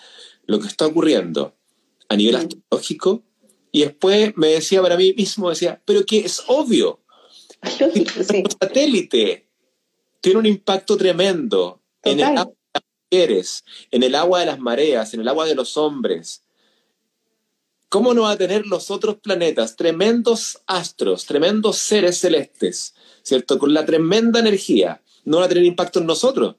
[0.46, 1.55] lo que está ocurriendo
[2.09, 2.38] a nivel mm.
[2.38, 3.22] astrológico?
[3.72, 7.00] Y después me decía para mí mismo, decía, pero que es obvio.
[7.61, 8.09] El
[8.61, 9.48] satélite
[10.20, 14.59] tiene un impacto tremendo en el agua de las mujeres, en el agua de las
[14.59, 16.44] mareas, en el agua de los hombres.
[17.88, 23.59] ¿Cómo no va a tener los otros planetas, tremendos astros, tremendos seres celestes, ¿cierto?
[23.59, 26.57] Con la tremenda energía no va a tener impacto en nosotros.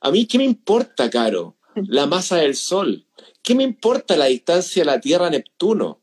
[0.00, 1.56] A mí, ¿qué me importa, Caro?
[1.74, 3.06] La masa del Sol.
[3.42, 6.00] ¿Qué me importa la distancia de la Tierra a Neptuno?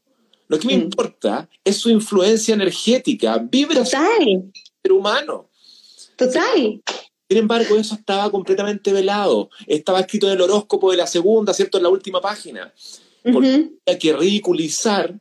[0.47, 0.81] Lo que me mm.
[0.81, 5.49] importa es su influencia energética, vibra el ser humano.
[6.15, 6.81] Total.
[7.29, 9.49] Sin embargo, eso estaba completamente velado.
[9.65, 11.77] Estaba escrito en el horóscopo de la segunda, ¿cierto?
[11.77, 12.73] En la última página.
[13.21, 15.19] Porque hay que ridiculizar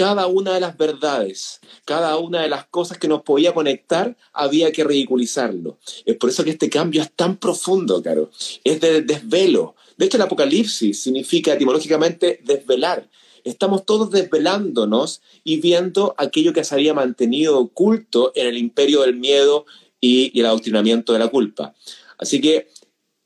[0.00, 4.72] cada una de las verdades, cada una de las cosas que nos podía conectar, había
[4.72, 5.78] que ridiculizarlo.
[6.06, 8.30] Es por eso que este cambio es tan profundo, Caro.
[8.64, 9.74] Es de desvelo.
[9.98, 13.10] De hecho, el apocalipsis significa etimológicamente desvelar.
[13.44, 19.16] Estamos todos desvelándonos y viendo aquello que se había mantenido oculto en el imperio del
[19.16, 19.66] miedo
[20.00, 21.74] y, el adoctrinamiento de la culpa.
[22.16, 22.68] Así que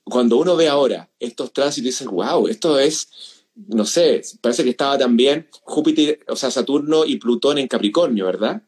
[0.02, 4.98] cuando uno ve ahora estos tránsitos, dice, wow, esto es no sé, parece que estaba
[4.98, 8.62] también Júpiter, o sea, Saturno y Plutón en Capricornio, ¿verdad?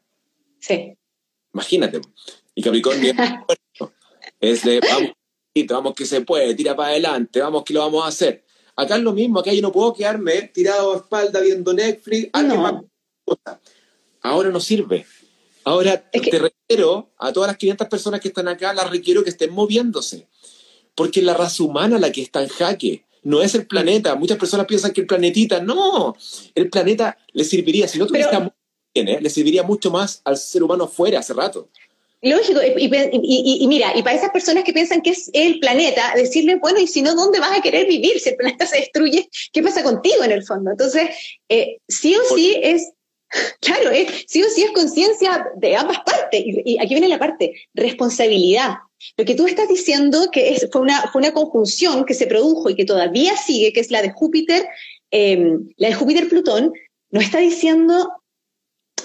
[0.59, 0.93] Sí.
[1.53, 2.01] Imagínate.
[2.55, 3.13] Y Capricornio
[4.39, 5.11] es de, vamos,
[5.67, 8.45] vamos que se puede, tira para adelante, vamos que lo vamos a hacer.
[8.75, 12.29] Acá es lo mismo, acá yo no puedo quedarme tirado a espalda viendo Netflix,
[14.21, 15.05] Ahora no sirve.
[15.63, 19.51] Ahora te requiero a todas las 500 personas que están acá, las requiero que estén
[19.51, 20.27] moviéndose.
[20.95, 24.15] Porque es la raza humana la que está en jaque no es el planeta.
[24.15, 26.15] Muchas personas piensan que el planetita, no,
[26.55, 28.53] el planeta le serviría, si no tuviera
[28.95, 29.19] bien, ¿eh?
[29.21, 31.67] le serviría mucho más al ser humano fuera hace rato.
[32.21, 36.79] Lógico, y, mira, y para esas personas que piensan que es el planeta, decirle, bueno,
[36.79, 38.17] y si no, ¿dónde vas a querer vivir?
[38.21, 40.71] Si el planeta se destruye, ¿qué pasa contigo en el fondo?
[40.71, 41.09] Entonces,
[41.49, 42.93] eh, sí o sí es,
[43.61, 46.43] claro, eh, sí o sí es conciencia de ambas partes.
[46.43, 48.75] Y, aquí viene la parte, responsabilidad.
[49.17, 52.69] Lo que tú estás diciendo que es, fue, una, fue una conjunción que se produjo
[52.69, 54.65] y que todavía sigue, que es la de Júpiter,
[55.11, 56.73] em, la de Júpiter-Plutón,
[57.11, 58.11] nos está diciendo,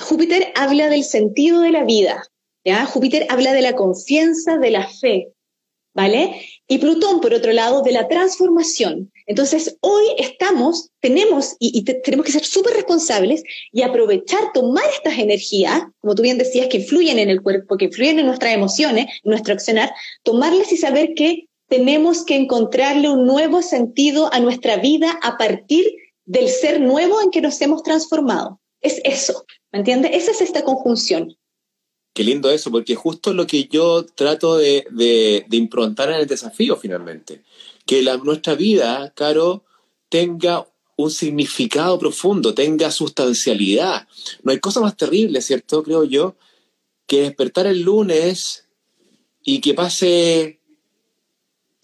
[0.00, 2.24] Júpiter habla del sentido de la vida,
[2.64, 2.86] ¿ya?
[2.86, 5.28] Júpiter habla de la confianza, de la fe,
[5.94, 6.46] ¿vale?
[6.66, 9.12] Y Plutón, por otro lado, de la transformación.
[9.26, 15.82] Entonces, hoy estamos, tenemos, y, tenemos que ser súper responsables y aprovechar, tomar estas energías,
[16.00, 19.30] como tú bien decías, que influyen en el cuerpo, que influyen en nuestras emociones, en
[19.30, 25.18] nuestro accionar, tomarlas y saber que tenemos que encontrarle un nuevo sentido a nuestra vida
[25.22, 25.86] a partir
[26.24, 28.60] del ser nuevo en que nos hemos transformado.
[28.80, 30.10] Es eso, ¿me entiendes?
[30.14, 31.36] Esa es esta conjunción.
[32.12, 36.76] Qué lindo eso, porque justo lo que yo trato de, de, improntar en el desafío
[36.76, 37.42] finalmente.
[37.86, 39.64] Que la, nuestra vida, Caro,
[40.10, 44.06] tenga un significado profundo, tenga sustancialidad.
[44.42, 45.82] No hay cosa más terrible, ¿cierto?
[45.82, 46.36] Creo yo,
[47.06, 48.66] que despertar el lunes
[49.42, 50.60] y que pase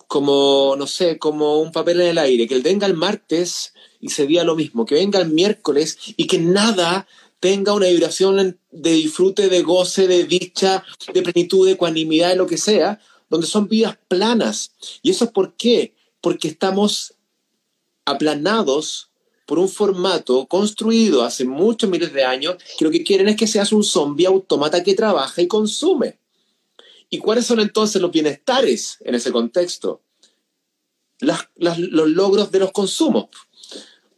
[0.08, 4.10] como, no sé, como un papel en el aire, que él venga el martes y
[4.10, 7.06] se diga lo mismo, que venga el miércoles y que nada
[7.40, 12.46] tenga una vibración de disfrute, de goce, de dicha, de plenitud, de ecuanimidad, de lo
[12.46, 14.72] que sea, donde son vidas planas.
[15.02, 15.94] ¿Y eso es por qué?
[16.20, 17.14] Porque estamos
[18.04, 19.10] aplanados
[19.46, 23.46] por un formato construido hace muchos miles de años que lo que quieren es que
[23.46, 26.18] seas un zombie automata que trabaja y consume.
[27.10, 30.02] ¿Y cuáles son entonces los bienestares en ese contexto?
[31.20, 33.26] los logros de los consumos.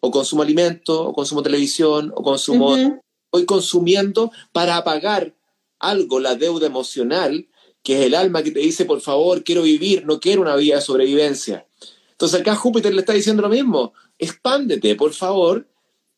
[0.01, 3.01] O consumo alimento, o consumo televisión, o consumo
[3.33, 5.35] estoy consumiendo para pagar
[5.79, 7.47] algo, la deuda emocional
[7.83, 10.77] que es el alma que te dice, por favor, quiero vivir, no quiero una vida
[10.77, 11.67] de sobrevivencia.
[12.11, 15.67] Entonces acá Júpiter le está diciendo lo mismo, expándete, por favor,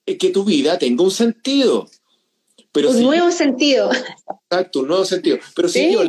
[0.07, 1.89] eh, que tu vida tenga un sentido.
[2.73, 3.91] Pero un nuevo sentido.
[4.51, 5.39] Exacto, un nuevo sentido.
[5.55, 6.03] Pero si yo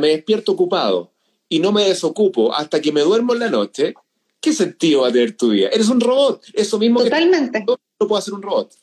[0.00, 1.12] me despierto ocupado
[1.48, 3.94] y no me desocupo hasta que me duermo en la noche,
[4.40, 5.68] ¿qué sentido va a tener tu vida?
[5.68, 6.42] Eres un robot.
[6.54, 7.58] Eso mismo Totalmente.
[7.58, 8.74] que no puedo hacer un robot.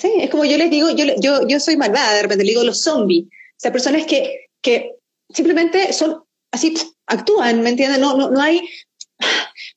[0.00, 2.64] Sí, es como yo les digo, yo, yo, yo soy malvada, de repente le digo
[2.64, 3.26] los zombies.
[3.26, 4.94] O sea, personas que, que
[5.28, 6.74] simplemente son así,
[7.06, 8.00] actúan, ¿me entienden?
[8.00, 8.66] No, no, no hay,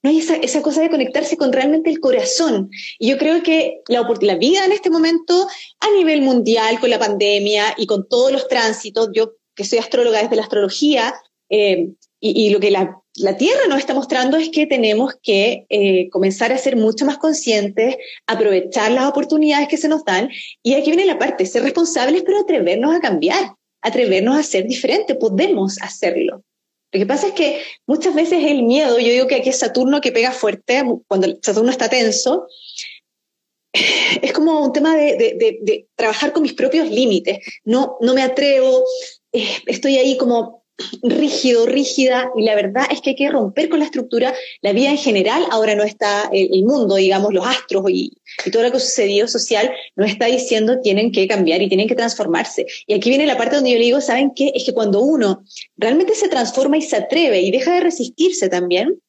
[0.02, 2.70] no hay esa, esa, cosa de conectarse con realmente el corazón.
[3.00, 5.48] Y yo creo que la, la vida en este momento,
[5.82, 10.22] a nivel mundial, con la pandemia y con todos los tránsitos, yo que soy astróloga
[10.22, 11.14] desde la astrología,
[11.50, 11.90] eh,
[12.26, 16.54] y, lo que la, la, Tierra nos está mostrando es que tenemos que eh, comenzar
[16.54, 20.30] a ser mucho más conscientes, aprovechar las oportunidades que se nos dan,
[20.64, 25.18] y aquí viene la parte, ser responsables, pero atrevernos a cambiar, atrevernos a ser diferentes,
[25.18, 26.46] podemos hacerlo.
[26.94, 30.00] Lo que pasa es que muchas veces el miedo, yo digo que aquí es Saturno
[30.00, 32.48] que pega fuerte, cuando Saturno está tenso,
[34.22, 37.40] es como un tema de, de, de, trabajar con mis propios límites.
[37.66, 38.86] No, no me atrevo,
[39.34, 40.63] eh, estoy ahí como
[41.02, 44.34] rígido, rígida, y la verdad es que hay que romper con la estructura.
[44.62, 48.14] La vida en general, ahora no está, el, mundo, digamos, los astros y,
[48.52, 51.96] todo lo que ha sucedido social, no está diciendo tienen que cambiar y tienen que
[51.96, 52.66] transformarse.
[52.88, 54.52] Y aquí viene la parte donde yo le digo, ¿saben qué?
[54.56, 55.44] Es que cuando uno
[55.78, 59.00] realmente se transforma y se atreve y deja de resistirse también,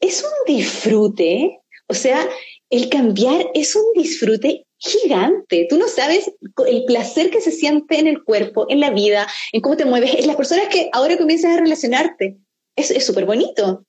[0.00, 1.60] es un disfrute.
[1.88, 2.28] O sea,
[2.70, 5.66] el cambiar es un disfrute gigante.
[5.68, 6.32] Tú no sabes
[6.66, 10.14] el placer que se siente en el cuerpo, en la vida, en cómo te mueves.
[10.14, 12.38] Es las personas que ahora comienzas a relacionarte.
[12.76, 13.84] Es súper bonito.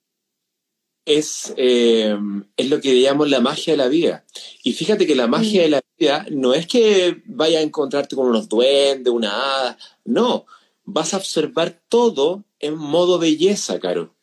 [1.06, 2.15] Es, eh,
[2.58, 4.25] es lo que llamamos la magia de la vida.
[4.63, 5.63] Y fíjate que la magia mm.
[5.63, 9.78] de la vida no es que vaya a encontrarte con unos duendes, una hada.
[10.06, 10.45] No,
[10.84, 14.15] vas a observar todo en modo belleza, Caro.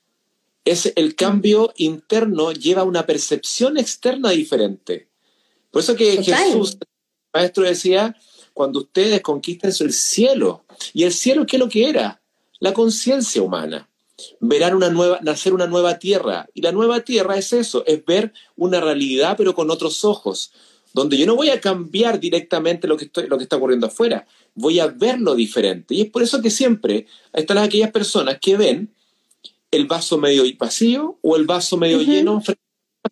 [0.64, 5.08] Es el cambio interno lleva a una percepción externa diferente.
[5.70, 6.88] Por eso que Jesús, el
[7.32, 8.16] maestro decía,
[8.54, 12.20] cuando ustedes conquisten el cielo, y el cielo, ¿qué es lo que era?
[12.58, 13.88] La conciencia humana.
[14.40, 16.48] Verán una nueva, nacer una nueva tierra.
[16.54, 20.52] Y la nueva tierra es eso, es ver una realidad pero con otros ojos,
[20.94, 24.26] donde yo no voy a cambiar directamente lo que, estoy, lo que está ocurriendo afuera,
[24.54, 25.94] voy a verlo diferente.
[25.94, 28.94] Y es por eso que siempre están aquellas personas que ven
[29.70, 32.62] el vaso medio vacío o el vaso medio lleno frente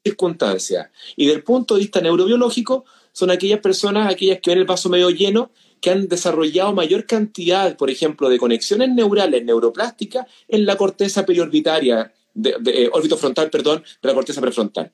[0.03, 0.89] circunstancias.
[1.17, 5.11] Y del punto de vista neurobiológico, son aquellas personas, aquellas que ven el vaso medio
[5.11, 11.27] lleno, que han desarrollado mayor cantidad, por ejemplo, de conexiones neurales, neuroplásticas, en la corteza
[11.27, 14.93] periorbitaria, de, de, eh, frontal, perdón, de la corteza prefrontal.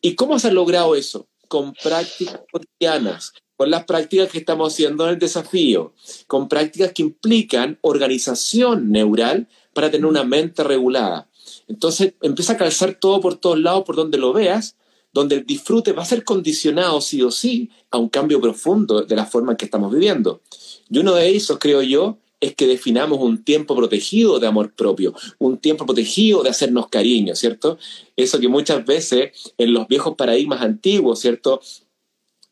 [0.00, 1.28] ¿Y cómo se ha logrado eso?
[1.48, 5.92] Con prácticas cotidianas, con las prácticas que estamos haciendo en el desafío,
[6.26, 11.27] con prácticas que implican organización neural para tener una mente regulada.
[11.68, 14.76] Entonces empieza a calzar todo por todos lados, por donde lo veas,
[15.12, 19.16] donde el disfrute va a ser condicionado sí o sí a un cambio profundo de
[19.16, 20.40] la forma en que estamos viviendo.
[20.90, 25.14] Y uno de esos, creo yo, es que definamos un tiempo protegido de amor propio,
[25.38, 27.78] un tiempo protegido de hacernos cariño, ¿cierto?
[28.16, 31.60] Eso que muchas veces en los viejos paradigmas antiguos, ¿cierto?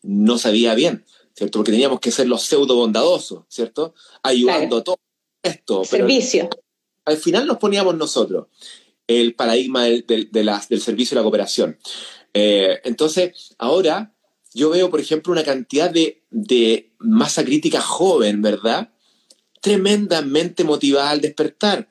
[0.02, 1.59] No sabía bien, ¿cierto?
[1.59, 3.94] Porque teníamos que ser los pseudo bondadosos, ¿cierto?
[4.22, 4.98] Ayudando a todo
[5.42, 5.85] esto.
[5.85, 6.48] Servicio.
[7.05, 8.46] al final nos poníamos nosotros
[9.07, 11.79] el paradigma del, del servicio y la cooperación.
[12.35, 14.12] Eh, entonces, ahora
[14.53, 18.90] yo veo, por ejemplo, una cantidad de, de masa crítica joven, ¿verdad?
[19.61, 21.88] Tremendamente motivada al despertar,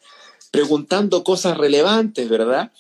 [0.51, 2.71] preguntando cosas relevantes, ¿verdad?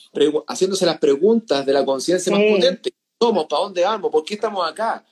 [0.47, 2.93] haciéndose las preguntas de la conciencia más potente.
[3.17, 3.47] ¿Cómo?
[3.47, 4.11] ¿Para dónde vamos?
[4.11, 5.05] ¿Por qué estamos acá?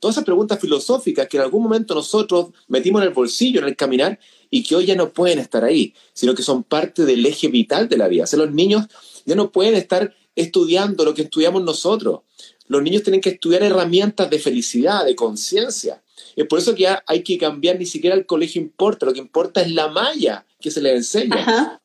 [0.00, 3.76] Todas esas preguntas filosóficas que en algún momento nosotros metimos en el bolsillo, en el
[3.76, 4.18] caminar,
[4.50, 7.88] y que hoy ya no pueden estar ahí, sino que son parte del eje vital
[7.88, 8.24] de la vida.
[8.24, 8.86] O sea, los niños
[9.26, 12.20] ya no pueden estar estudiando lo que estudiamos nosotros.
[12.66, 16.02] Los niños tienen que estudiar herramientas de felicidad, de conciencia.
[16.36, 19.60] Es por eso que hay que cambiar, ni siquiera el colegio importa, lo que importa
[19.60, 21.80] es la malla que se les enseña.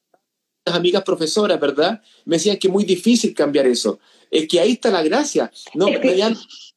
[0.65, 2.01] Las amigas profesoras, ¿verdad?
[2.25, 3.99] Me decían que es muy difícil cambiar eso.
[4.33, 5.51] Es que ahí está la gracia.
[5.75, 5.85] No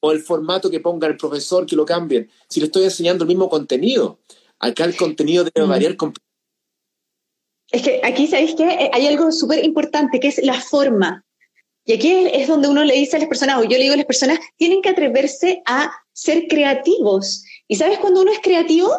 [0.00, 2.30] o el formato que ponga el profesor, que lo cambien.
[2.50, 4.20] Si le estoy enseñando el mismo contenido.
[4.58, 5.70] Acá el contenido debe mm.
[5.70, 5.96] variar.
[7.72, 8.90] Es que aquí, ¿sabéis qué?
[8.92, 11.24] Hay algo súper importante, que es la forma.
[11.86, 13.96] Y aquí es donde uno le dice a las personas, o yo le digo a
[13.96, 17.42] las personas, tienen que atreverse a ser creativos.
[17.68, 18.92] ¿Y sabes cuando uno es creativo?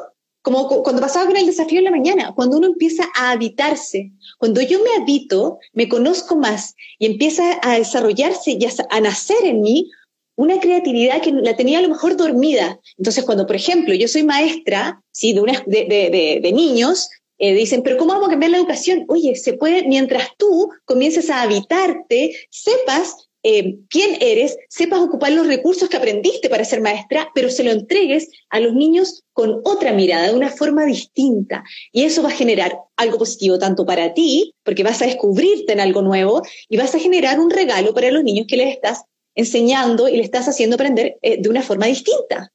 [0.48, 4.62] Como cuando pasaba con el desafío en la mañana, cuando uno empieza a habitarse, cuando
[4.62, 9.92] yo me habito, me conozco más y empieza a desarrollarse y a nacer en mí
[10.38, 12.80] una creatividad que la tenía a lo mejor dormida.
[12.98, 15.34] Entonces, cuando, por ejemplo, yo soy maestra ¿sí?
[15.34, 19.04] de, de, de, niños, eh, dicen, pero ¿cómo vamos a cambiar la educación?
[19.10, 25.48] Oye, se puede, mientras tú comiences a habitarte, sepas eh, quién eres, sepas ocupar los
[25.48, 29.94] recursos que aprendiste para ser maestra, pero se lo entregues a los niños con otra
[29.94, 31.64] mirada, de una forma distinta.
[31.94, 35.80] Y eso va a generar algo positivo tanto para ti, porque vas a descubrirte en
[35.80, 40.10] algo nuevo, y vas a generar un regalo para los niños que les estás enseñando
[40.10, 42.52] y le estás haciendo aprender eh, de una forma distinta.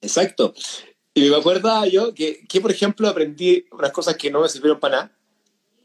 [0.00, 0.54] Exacto.
[1.12, 4.80] Y me acuerdo yo que, que, por ejemplo, aprendí unas cosas que no me sirvieron
[4.80, 5.18] para nada.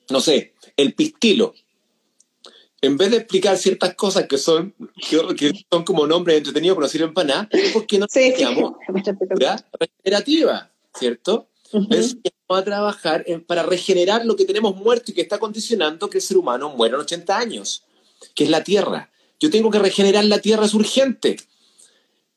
[0.10, 1.54] No sé, el pistilo
[2.84, 4.76] en vez de explicar ciertas cosas que son,
[5.38, 8.44] que, son como nombres entretenidos pero no sirven para nada, ¿por qué no sí, sí.
[9.80, 10.70] regenerativa?
[10.94, 11.48] ¿Cierto?
[11.72, 11.88] Uh
[12.46, 16.22] Vamos a trabajar para regenerar lo que tenemos muerto y que está condicionando que el
[16.22, 17.86] ser humano muera en 80 años,
[18.36, 19.10] que es la tierra.
[19.40, 21.38] Yo tengo que regenerar la tierra, es urgente.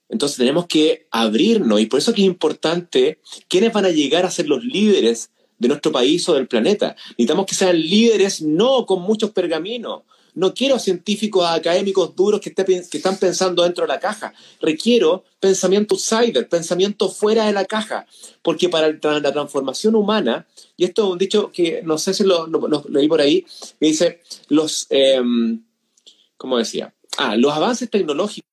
[0.09, 3.19] Entonces tenemos que abrirnos y por eso es que es importante
[3.49, 6.95] quiénes van a llegar a ser los líderes de nuestro país o del planeta.
[7.11, 10.05] Necesitamos que sean líderes no con muchos pergaminos,
[10.37, 14.35] no quiero científicos académicos duros que, están pensando dentro de la caja.
[14.61, 18.07] Requiero pensamiento outsider, pensamiento fuera de la caja.
[18.43, 22.47] Porque para la transformación humana, y esto es un dicho que no sé si lo,
[22.91, 23.47] leí por ahí,
[23.81, 25.23] que dice, los, eh,
[26.37, 26.95] ¿cómo decía?
[27.17, 28.51] Ah, los avances tecnológicos,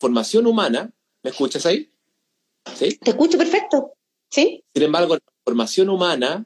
[0.00, 0.90] formación humana,
[1.22, 1.88] ¿me escuchas ahí?
[2.74, 2.98] ¿Sí?
[3.00, 3.92] Te escucho perfecto,
[4.28, 4.64] ¿sí?
[4.74, 6.44] Sin embargo, la formación humana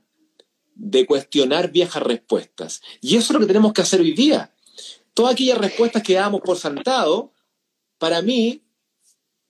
[0.75, 2.83] de cuestionar viejas respuestas.
[3.01, 4.53] Y eso es lo que tenemos que hacer hoy día
[5.19, 7.33] todas aquellas respuestas que dábamos por sentado,
[7.99, 8.63] para mí,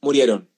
[0.00, 0.48] murieron.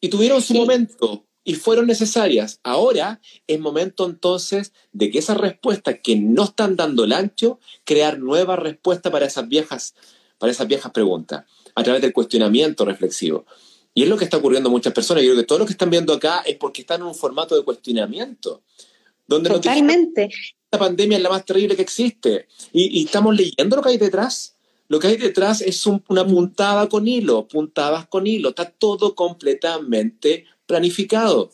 [0.00, 2.58] Y tuvieron su momento y fueron necesarias.
[2.64, 8.18] Ahora es momento entonces de que esas respuestas que no están dando el ancho, crear
[8.18, 9.94] nuevas respuestas para esas viejas,
[10.36, 11.44] para esas viejas preguntas,
[11.76, 13.46] a través del cuestionamiento reflexivo.
[13.94, 15.22] Y es lo que está ocurriendo a muchas personas.
[15.22, 17.54] Yo creo que todo lo que están viendo acá es porque están en un formato
[17.54, 18.64] de cuestionamiento.
[19.28, 20.28] Donde Totalmente
[20.70, 22.46] esta pandemia es la más terrible que existe.
[22.72, 24.54] Y, estamos leyendo lo que hay detrás.
[24.86, 28.50] Lo que hay detrás es una puntada con hilo, puntadas con hilo.
[28.50, 31.50] Está todo completamente planificado.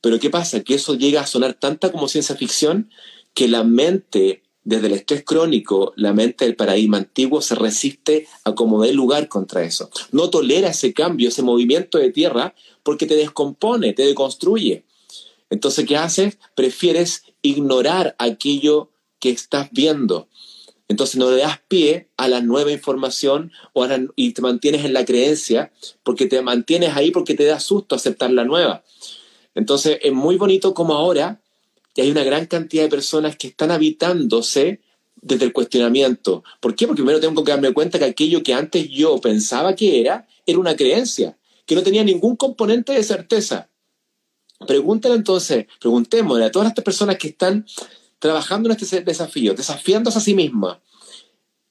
[0.00, 0.60] Pero ¿qué pasa?
[0.60, 2.90] Que eso llega a sonar tanta como ciencia ficción
[3.34, 8.54] que la mente, desde el estrés crónico, la mente del paradigma antiguo se resiste a
[8.54, 9.90] como dé lugar contra eso.
[10.10, 14.84] No tolera ese cambio, ese movimiento de tierra, porque te descompone, te deconstruye.
[15.50, 16.38] Entonces, ¿qué haces?
[16.54, 18.90] Prefieres ignorar aquello
[19.20, 20.28] que estás viendo.
[20.88, 25.04] Entonces no le das pie a la nueva información o y te mantienes en la
[25.04, 25.72] creencia
[26.04, 28.84] porque te mantienes ahí porque te da susto aceptar la nueva.
[29.54, 31.40] Entonces es muy bonito como ahora
[31.94, 34.80] que hay una gran cantidad de personas que están habitándose
[35.20, 36.44] desde el cuestionamiento.
[36.60, 36.86] ¿Por qué?
[36.86, 40.58] Porque primero tengo que darme cuenta que aquello que antes yo pensaba que era, era
[40.58, 43.68] una creencia, que no tenía ningún componente de certeza.
[44.66, 47.66] Pregúntale entonces, preguntémosle a todas estas personas que están
[48.18, 50.78] trabajando en este desafío, desafiándose a sí mismas,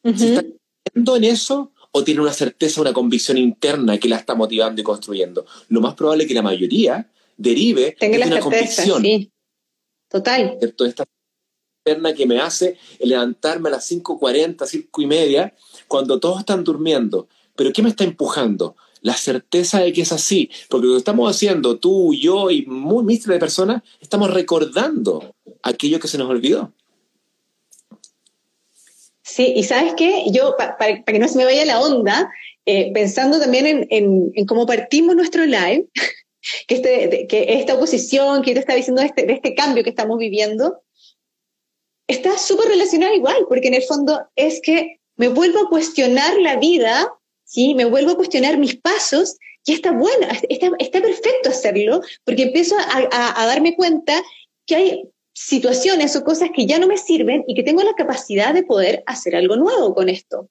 [0.04, 4.36] si están creyendo en eso o tienen una certeza, una convicción interna que la está
[4.36, 5.46] motivando y construyendo.
[5.70, 9.02] Lo más probable es que la mayoría derive de una convicción.
[9.02, 9.32] Sí.
[10.10, 10.58] Total.
[10.60, 10.86] ¿cierto?
[10.86, 11.06] Esta
[11.86, 15.56] interna que me hace levantarme a las 5.40, 5 y media,
[15.88, 17.28] cuando todos están durmiendo.
[17.56, 18.76] ¿Pero qué me está empujando?
[19.06, 23.04] La certeza de que es así, porque lo que estamos haciendo, tú, yo y muy
[23.04, 26.74] miles de personas, estamos recordando aquello que se nos olvidó.
[29.22, 32.32] Sí, y sabes qué, yo, para, que no se me vaya la onda,
[32.66, 35.88] eh, pensando también en, cómo partimos nuestro live,
[36.68, 39.92] que, este, que esta oposición que te está diciendo de este, de este cambio que
[39.92, 40.82] estamos viviendo,
[42.08, 46.56] está súper relacionado igual, porque en el fondo es que me vuelvo a cuestionar la
[46.56, 47.08] vida
[47.56, 47.74] ¿sí?
[47.74, 52.76] Me vuelvo a cuestionar mis pasos y está bueno, está, está perfecto hacerlo, porque empiezo
[52.78, 54.22] a, darme cuenta
[54.66, 55.04] que hay
[55.34, 59.04] situaciones o cosas que ya no me sirven y que tengo la capacidad de poder
[59.06, 60.50] hacer algo nuevo con esto.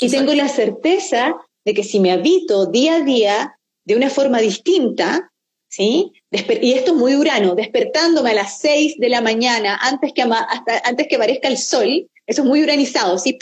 [0.00, 4.40] Y tengo la certeza de que si me habito día a día de una forma
[4.40, 5.30] distinta,
[5.68, 6.12] ¿sí?
[6.30, 10.82] y esto es muy urano, despertándome a las 6 de la mañana antes que, hasta,
[10.84, 13.38] antes que aparezca el sol, eso es muy uranizado, ¿sí?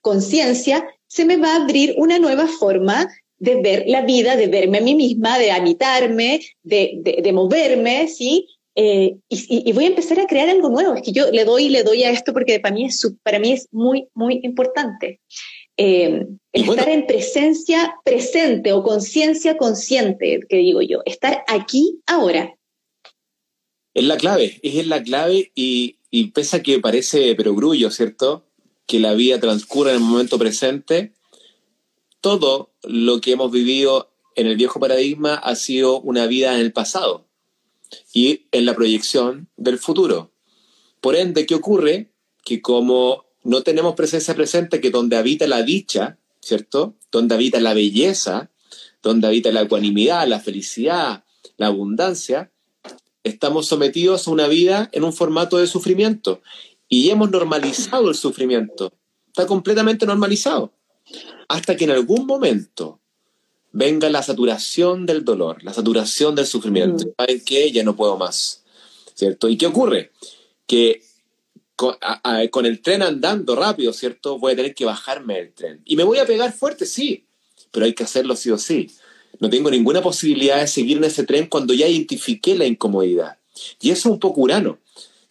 [0.00, 3.06] Conciencia, se me va a abrir una nueva forma
[3.38, 8.48] de ver la vida, de verme a mí misma, de habitarme, de, moverme, ¿sí?
[8.74, 10.94] Eh, y, voy a empezar a crear algo nuevo.
[10.94, 13.38] Es que yo le doy y le doy a esto porque para mí es, para
[13.38, 15.20] mí es muy, muy importante.
[15.76, 22.56] Eh, estar en presencia presente o conciencia consciente, que digo yo, estar aquí ahora.
[23.92, 28.46] Es la clave, es la clave y, y pese a que parece perogrullo, ¿cierto?
[28.86, 31.12] Que la vida transcurra en el momento presente,
[32.20, 36.72] todo lo que hemos vivido en el viejo paradigma ha sido una vida en el
[36.72, 37.26] pasado.
[38.14, 40.32] y en la proyección del futuro.
[41.02, 42.10] Por ende, ¿qué ocurre?
[42.42, 46.94] Que como no tenemos presencia presente, que donde habita la dicha, ¿cierto?
[47.10, 48.50] Donde habita la belleza,
[49.02, 51.24] donde habita la ecuanimidad, la felicidad,
[51.56, 52.50] la abundancia,
[53.24, 56.40] estamos sometidos a una vida en un formato de sufrimiento
[56.92, 58.92] y hemos normalizado el sufrimiento.
[59.28, 60.74] Está completamente normalizado.
[61.48, 63.00] Hasta que en algún momento
[63.70, 67.06] venga la saturación del dolor, la saturación del sufrimiento.
[67.06, 67.12] Mm.
[67.16, 67.72] ¿Saben qué?
[67.72, 68.62] Ya no puedo más.
[69.14, 69.48] ¿Cierto?
[69.48, 70.12] ¿Y qué ocurre?
[70.66, 71.02] Que
[71.76, 74.38] con, el tren andando rápido, ¿cierto?
[74.38, 75.80] Voy a tener que bajarme del tren.
[75.86, 77.24] Y me voy a pegar fuerte, sí,
[77.70, 78.90] pero hay que hacerlo sí o sí.
[79.40, 83.38] No tengo ninguna posibilidad de seguir en ese tren cuando ya identifiqué la incomodidad.
[83.80, 84.78] Y eso es un poco Urano,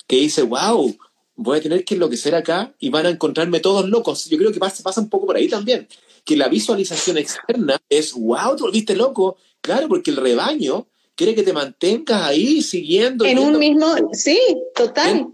[0.08, 0.98] que dice, wow,
[1.42, 4.26] voy a tener que enloquecer acá y van a encontrarme todos locos.
[4.26, 5.88] Yo creo que pasa, pasa un poco por ahí también,
[6.24, 9.38] que la visualización externa es, wow, te volviste loco.
[9.60, 13.26] Claro, porque el rebaño quiere que te mantengas ahí siguiendo.
[13.26, 14.40] En un mismo, sí,
[14.76, 15.34] total.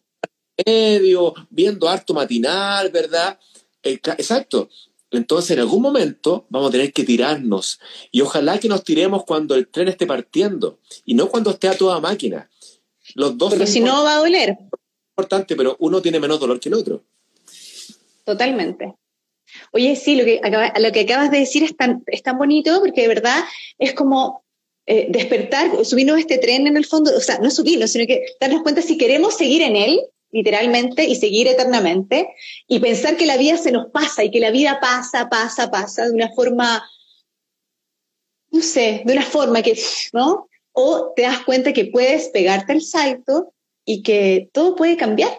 [0.66, 3.38] Medio, viendo harto matinal, ¿verdad?
[3.84, 4.70] Eh, exacto.
[5.12, 7.80] Entonces, en algún momento vamos a tener que tirarnos.
[8.12, 11.78] Y ojalá que nos tiremos cuando el tren esté partiendo y no cuando esté a
[11.78, 12.49] toda máquina.
[13.16, 14.58] Los dos Porque si no va a doler.
[15.18, 17.03] Importante, pero uno tiene menos dolor que el otro.
[18.24, 18.93] Totalmente.
[19.72, 23.43] Oye, sí, lo que, acabas de decir es tan, es tan bonito porque de verdad
[23.80, 24.45] es como
[24.86, 28.61] eh, despertar, subirnos este tren en el fondo, o sea, no subirnos, sino que darnos
[28.61, 29.99] cuenta si queremos seguir en él,
[30.30, 32.30] literalmente, y seguir eternamente,
[32.68, 36.05] y pensar que la vida se nos pasa y que la vida pasa, pasa, pasa
[36.05, 36.88] de una forma,
[38.51, 39.76] no sé, de una forma que,
[40.13, 40.47] ¿no?
[40.74, 43.55] O te das cuenta que puedes pegarte el salto
[43.90, 45.32] y que todo puede cambiar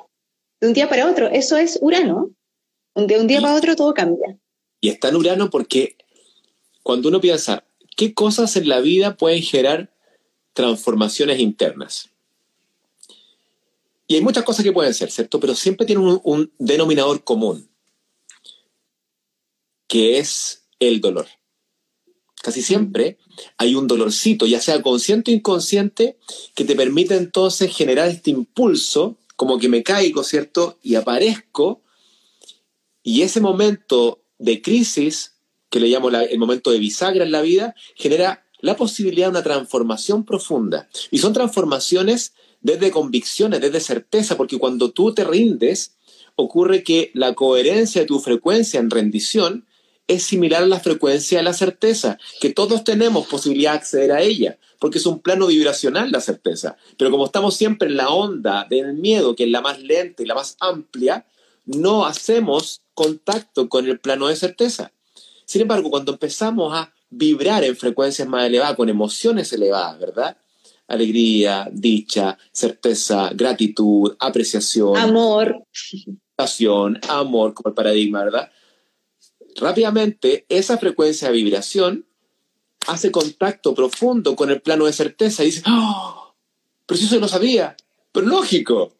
[0.60, 1.28] de un día para otro.
[1.28, 2.30] Eso es Urano.
[2.94, 4.38] De un día para otro todo cambia.
[4.80, 5.96] Y está en Urano porque
[6.82, 9.92] cuando uno piensa, ¿qué cosas en la vida pueden generar
[10.54, 12.10] transformaciones internas?
[14.06, 15.38] Y hay muchas cosas que pueden ser, ¿cierto?
[15.38, 17.68] Pero siempre tienen un, un denominador común,
[19.86, 21.26] que es el dolor.
[22.42, 23.18] Casi siempre
[23.56, 26.18] hay un dolorcito, ya sea consciente o inconsciente,
[26.54, 30.78] que te permite entonces generar este impulso, como que me caigo, ¿cierto?
[30.82, 31.82] Y aparezco,
[33.02, 35.34] y ese momento de crisis,
[35.70, 39.42] que le llamo el momento de bisagra en la vida, genera la posibilidad de una
[39.42, 40.88] transformación profunda.
[41.10, 45.96] Y son transformaciones desde convicciones, desde certeza, porque cuando tú te rindes,
[46.34, 49.66] ocurre que la coherencia de tu frecuencia en rendición
[50.08, 54.22] es similar a la frecuencia de la certeza, que todos tenemos posibilidad de acceder a
[54.22, 56.76] ella, porque es un plano vibracional la certeza.
[56.96, 60.26] Pero como estamos siempre en la onda del miedo, que es la más lenta y
[60.26, 61.26] la más amplia,
[61.66, 64.90] no hacemos contacto con el plano de certeza.
[65.44, 70.36] Sin embargo, cuando empezamos a vibrar en frecuencias más elevadas, con emociones elevadas, ¿verdad?
[70.86, 74.96] Alegría, dicha, certeza, gratitud, apreciación.
[74.96, 75.64] Amor.
[76.34, 78.50] Pasión, amor, como el paradigma, ¿verdad?
[79.58, 82.06] Rápidamente esa frecuencia de vibración
[82.86, 86.34] hace contacto profundo con el plano de certeza y dice, ¡Oh!
[86.86, 87.76] pero si eso lo sabía,
[88.12, 88.94] pero lógico.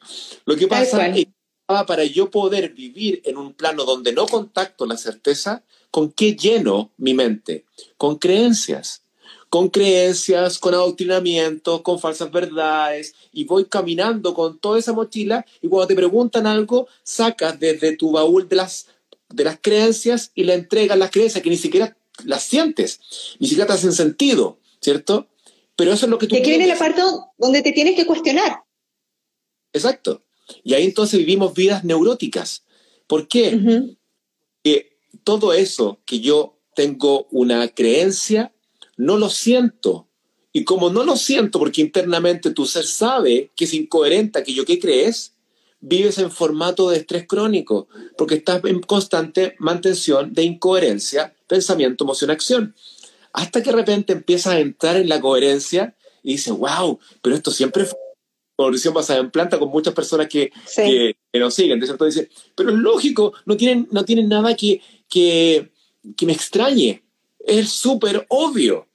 [0.44, 1.32] Lo que pasa es que
[1.66, 6.90] para yo poder vivir en un plano donde no contacto la certeza, ¿con qué lleno
[6.96, 7.64] mi mente?
[7.96, 9.02] Con creencias.
[9.50, 15.68] Con creencias, con adoctrinamiento, con falsas verdades, y voy caminando con toda esa mochila, y
[15.68, 18.88] cuando te preguntan algo, sacas desde tu baúl de las
[19.28, 23.00] de las creencias y le entregas las creencias que ni siquiera las sientes,
[23.38, 25.28] ni siquiera te hacen sentido, ¿cierto?
[25.76, 26.34] Pero eso es lo que tú...
[26.34, 27.02] Y aquí viene la parte
[27.36, 28.64] donde te tienes que cuestionar.
[29.72, 30.24] Exacto.
[30.64, 32.64] Y ahí entonces vivimos vidas neuróticas.
[33.06, 33.96] ¿Por qué?
[35.24, 38.52] Todo eso que yo tengo una creencia,
[38.96, 40.08] no lo siento.
[40.52, 44.78] Y como no lo siento porque internamente tu ser sabe que es incoherente aquello que
[44.78, 45.34] crees,
[45.80, 52.30] vives en formato de estrés crónico, porque estás en constante mantención de incoherencia, pensamiento, emoción,
[52.30, 52.74] acción.
[53.32, 57.50] Hasta que de repente empiezas a entrar en la coherencia y dices, wow, pero esto
[57.50, 57.98] siempre fue
[58.58, 61.80] evolución basada en planta con muchas personas que, que, nos siguen.
[61.80, 65.70] Entonces, dice, pero es lógico, no tienen, no tienen nada que, que,
[66.16, 67.04] que me extrañe.
[67.38, 68.88] Es súper obvio.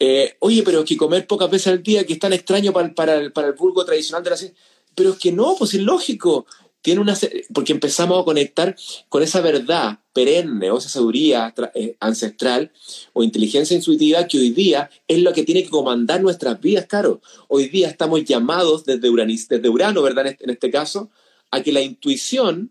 [0.00, 3.14] Eh, oye, pero que comer pocas veces al día, que es tan extraño para, para,
[3.14, 4.60] el, para el vulgo tradicional de la ciencia.
[4.94, 6.46] Pero es que no, pues es lógico.
[6.82, 7.16] Tiene una,
[7.54, 8.76] porque empezamos a conectar
[9.08, 12.70] con esa verdad perenne o esa sabiduría eh, ancestral
[13.14, 17.22] o inteligencia intuitiva que hoy día es lo que tiene que comandar nuestras vidas, claro.
[17.48, 20.26] Hoy día estamos llamados desde, Uranis, desde Urano, ¿verdad?
[20.26, 21.10] Este, en este caso,
[21.50, 22.70] a que la intuición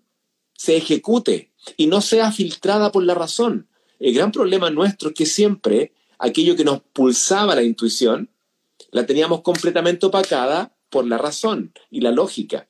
[0.55, 3.67] se ejecute y no sea filtrada por la razón.
[3.99, 8.29] El gran problema nuestro es que siempre aquello que nos pulsaba la intuición
[8.91, 12.69] la teníamos completamente opacada por la razón y la lógica.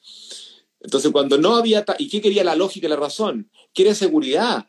[0.80, 1.86] Entonces, cuando no había...
[2.00, 3.52] ¿Y qué quería la lógica y la razón?
[3.74, 4.68] Quiere seguridad,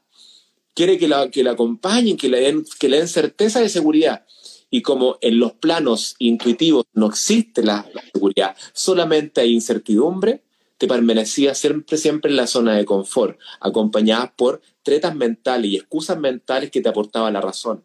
[0.75, 4.27] quiere que la, que la acompañen, que le, den, que le den certeza de seguridad.
[4.71, 10.43] Y como en los planos intuitivos no existe la, seguridad, solamente hay incertidumbre,
[10.79, 16.19] te permanecía siempre, siempre en la zona de confort, acompañada por tretas mentales y excusas
[16.19, 17.85] mentales que te aportaban la razón.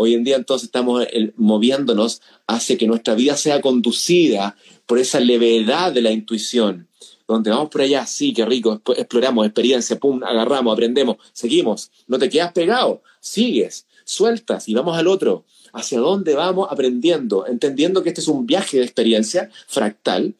[0.00, 5.18] Hoy en día entonces estamos eh, moviéndonos hacia que nuestra vida sea conducida por esa
[5.18, 6.86] levedad de la intuición,
[7.26, 12.28] donde vamos por allá, sí, qué rico, exploramos experiencia, pum, agarramos, aprendemos, seguimos, no te
[12.28, 15.44] quedas pegado, sigues, sueltas y vamos al otro.
[15.72, 17.48] ¿Hacia dónde vamos aprendiendo?
[17.48, 20.36] Entendiendo que este es un viaje de experiencia fractal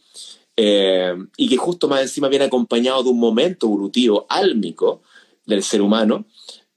[0.56, 5.02] eh, y que justo más encima viene acompañado de un momento evolutivo álmico
[5.46, 6.26] del ser humano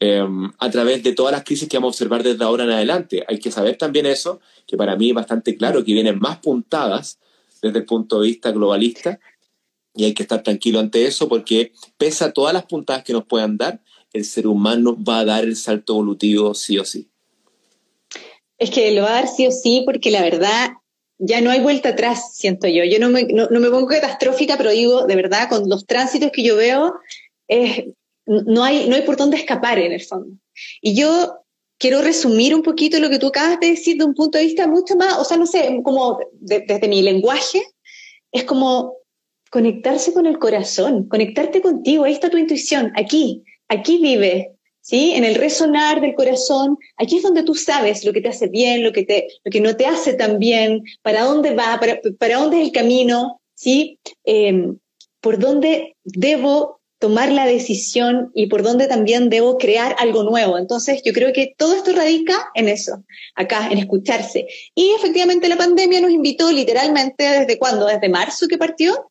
[0.03, 0.27] eh,
[0.57, 3.23] a través de todas las crisis que vamos a observar desde ahora en adelante.
[3.27, 7.19] Hay que saber también eso, que para mí es bastante claro, que vienen más puntadas
[7.61, 9.19] desde el punto de vista globalista
[9.93, 13.25] y hay que estar tranquilo ante eso porque pese a todas las puntadas que nos
[13.25, 13.79] puedan dar,
[14.11, 17.07] el ser humano va a dar el salto evolutivo sí o sí.
[18.57, 20.71] Es que lo va a dar sí o sí porque la verdad
[21.19, 22.83] ya no hay vuelta atrás, siento yo.
[22.85, 26.43] Yo no me, no, me pongo catastrófica, pero digo, de verdad, con los tránsitos que
[26.43, 26.95] yo veo,
[28.25, 30.35] no, hay, no hay por dónde escapar en el fondo.
[30.81, 31.41] Y yo
[31.77, 34.67] quiero resumir un poquito lo que tú acabas de decir de un punto de vista
[34.67, 37.63] mucho más, o sea, no sé, como desde mi lenguaje,
[38.31, 38.97] es como
[39.49, 45.13] conectarse con el corazón, conectarte contigo, ahí está tu intuición, aquí, aquí vive, ¿sí?
[45.13, 48.83] En el resonar del corazón, aquí es donde tú sabes lo que te hace bien,
[48.83, 52.37] lo que, te, lo que no te hace tan bien, para dónde va, para, para
[52.37, 53.99] dónde es el camino, ¿sí?
[54.23, 54.77] Em,
[55.19, 60.59] por dónde debo tomar la decisión y por dónde también debo crear algo nuevo.
[60.59, 63.03] Entonces, yo creo que todo esto radica en eso,
[63.35, 64.47] acá, en escucharse.
[64.75, 69.09] Y efectivamente la pandemia nos invitó literalmente desde cuándo, desde marzo que partió,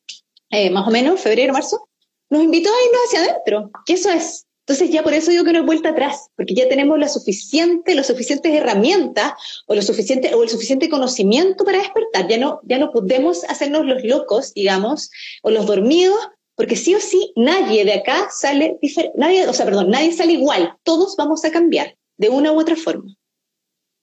[0.51, 1.89] eh, más o menos, febrero, marzo,
[2.31, 4.47] nos invitó a irnos hacia adentro, que eso es.
[4.61, 7.97] Entonces ya por eso digo que no hay vuelta atrás, porque ya tenemos la suficiente,
[7.97, 9.33] las suficientes herramientas
[9.67, 12.29] o, lo suficiente, o el suficiente conocimiento para despertar.
[12.29, 15.11] Ya no, ya no podemos hacernos los locos, digamos,
[15.43, 16.21] o los dormidos,
[16.61, 20.35] porque sí o sí nadie de acá sale diferente, nadie, o sea, perdón, nadie sale
[20.35, 23.17] igual, todos vamos a cambiar de una u otra forma.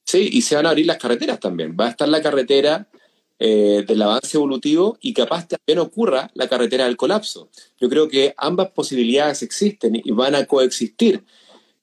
[0.03, 1.77] Sí, y se van a abrir las carreteras también.
[1.79, 2.89] Va a estar la carretera
[3.37, 7.51] eh, del avance evolutivo y capaz también ocurra la carretera del colapso.
[7.79, 11.23] Yo creo que ambas posibilidades existen y van a coexistir.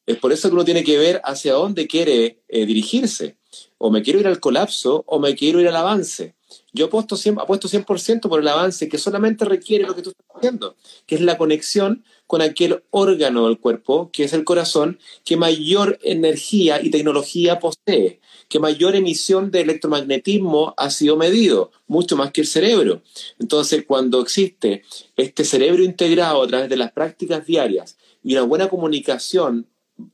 [0.06, 3.36] Es por eso que uno tiene que ver hacia dónde quiere eh, dirigirse.
[3.78, 6.34] O me quiero ir al colapso o me quiero ir al avance.
[6.74, 10.26] Yo apuesto 100%, apuesto 100 por el avance que solamente requiere lo que tú estás
[10.36, 15.36] haciendo, que es la conexión con aquel órgano del cuerpo, que es el corazón, que
[15.36, 22.30] mayor energía y tecnología posee que mayor emisión de electromagnetismo ha sido medido, mucho más
[22.32, 23.02] que el cerebro.
[23.38, 24.82] Entonces, cuando existe
[25.16, 29.66] este cerebro integrado a través de las prácticas diarias y una buena comunicación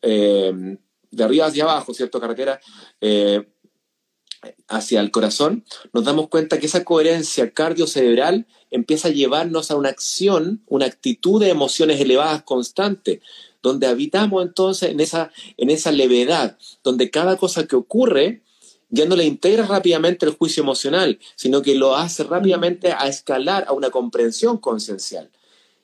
[0.02, 0.76] eh,
[1.10, 2.20] de arriba hacia abajo, ¿cierto?
[2.20, 2.60] Carretera
[3.00, 3.46] eh,
[4.68, 9.88] hacia el corazón, nos damos cuenta que esa coherencia cardiocerebral empieza a llevarnos a una
[9.88, 13.20] acción, una actitud de emociones elevadas constante,
[13.62, 18.42] donde habitamos entonces en esa, en esa levedad, donde cada cosa que ocurre
[18.88, 23.64] ya no le integra rápidamente el juicio emocional, sino que lo hace rápidamente a escalar
[23.68, 25.30] a una comprensión conciencial.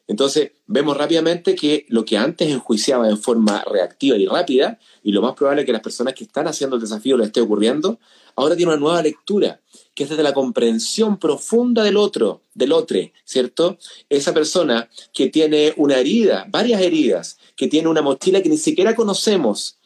[0.09, 5.23] Entonces, vemos rápidamente que lo que antes enjuiciaba en forma reactiva y rápida, y lo
[5.23, 7.99] más probable es que las personas que están haciendo el desafío lo esté ocurriendo,
[8.37, 9.61] ahora tiene una nueva lectura,
[9.95, 13.79] que es desde la comprensión profunda del otro, del otro, ¿cierto?
[14.09, 18.95] Esa persona que tiene una herida, varias heridas, que tiene una mochila que ni siquiera
[18.95, 19.79] conocemos,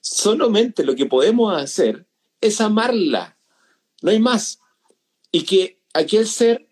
[0.00, 2.06] solamente lo que podemos hacer
[2.40, 3.36] es amarla,
[4.00, 4.60] no hay más.
[5.32, 6.68] Y que aquel ser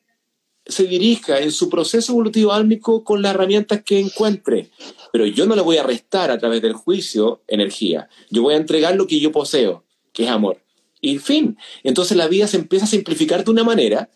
[0.65, 4.71] se dirija en su proceso evolutivo álmico con las herramientas que encuentre.
[5.13, 8.09] Pero yo no le voy a restar a través del juicio energía.
[8.31, 10.66] Yo voy a entregar lo que yo poseo, que es amor.
[11.07, 11.57] Y fin.
[11.85, 14.11] Entonces la vida se empieza a simplificar de una manera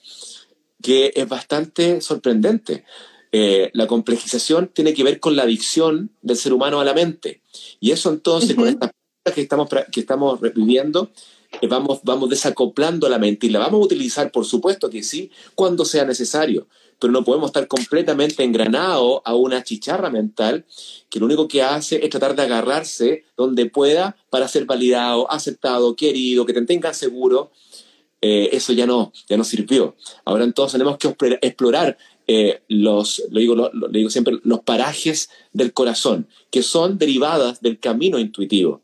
[0.83, 2.85] que es bastante sorprendente.
[3.31, 7.43] Eh, la complejización tiene que ver con la adicción del ser humano a la mente.
[7.79, 8.91] Y eso entonces, con estas
[9.33, 11.13] que estamos, que estamos viviendo,
[11.69, 15.85] vamos, vamos desacoplando la mente y la vamos a utilizar, por supuesto que sí, cuando
[15.85, 16.67] sea necesario,
[17.01, 20.65] pero no podemos estar completamente engranados a una chicharra mental
[21.09, 25.97] que lo único que hace es tratar de agarrarse donde pueda para ser validado, aceptado,
[25.97, 27.51] querido, que te tengan seguro.
[28.23, 29.97] Eh, eso ya no, ya no sirvió.
[30.27, 31.09] Ahora entonces tenemos que
[31.41, 31.97] explorar
[32.27, 37.81] eh, los, lo digo, lo digo siempre, los parajes del corazón, que son derivadas del
[37.81, 38.83] camino intuitivo.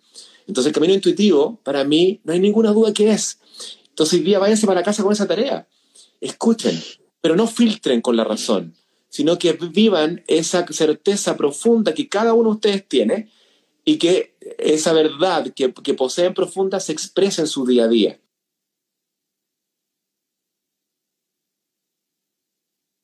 [0.48, 3.38] Entonces el camino intuitivo, para mí, no hay ninguna duda que es
[3.90, 5.68] Entonces hoy día váyanse para casa con esa tarea.
[6.20, 6.80] Escuchen,
[7.26, 8.76] pero no filtren con la razón,
[9.08, 13.32] sino que vivan esa certeza profunda que cada uno de ustedes tiene
[13.84, 18.20] y que esa verdad que, que poseen profunda se expresa en su día a día.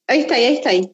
[0.07, 0.68] Ahí está, ahí está.
[0.70, 0.93] Ahí.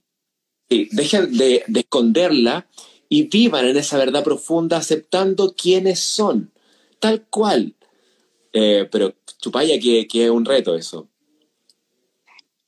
[0.71, 2.67] Sí, dejen de, esconderla
[3.11, 6.51] y vivan en esa verdad profunda aceptando quiénes son,
[6.99, 7.75] tal cual.
[8.55, 11.11] Eh, pero chupaya que, que es un reto eso.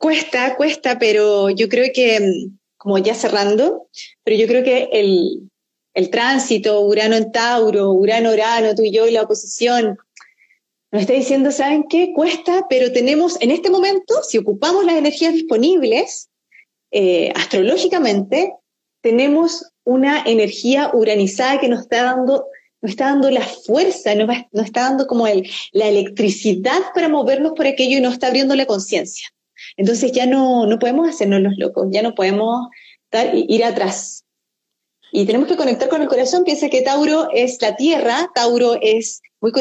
[0.01, 3.87] Cuesta, cuesta, pero yo creo que, mm, como ya cerrando,
[4.25, 5.51] pero yo creo que el,
[5.93, 9.99] el tránsito, Urano en Tauro, Urano, Urano, tú y yo y la oposición,
[10.91, 12.15] nos está diciendo, ¿saben qué?
[12.15, 16.31] Cuesta, pero tenemos en este momento, si ocupamos las energías disponibles,
[16.93, 18.55] eh, astrológicamente,
[19.03, 22.47] tenemos una energía uranizada que nos está dando,
[22.81, 24.35] nos está dando la fuerza, nos,
[24.65, 28.65] está dando como el, la electricidad para movernos por aquello y nos está abriendo la
[28.65, 29.29] conciencia.
[29.77, 32.69] Entonces ya no, no podemos hacernos los locos, ya no podemos
[33.33, 34.25] ir atrás.
[35.13, 36.45] Y tenemos que conectar con el corazón.
[36.45, 39.53] Piensa que Tauro es la tierra, Tauro es muy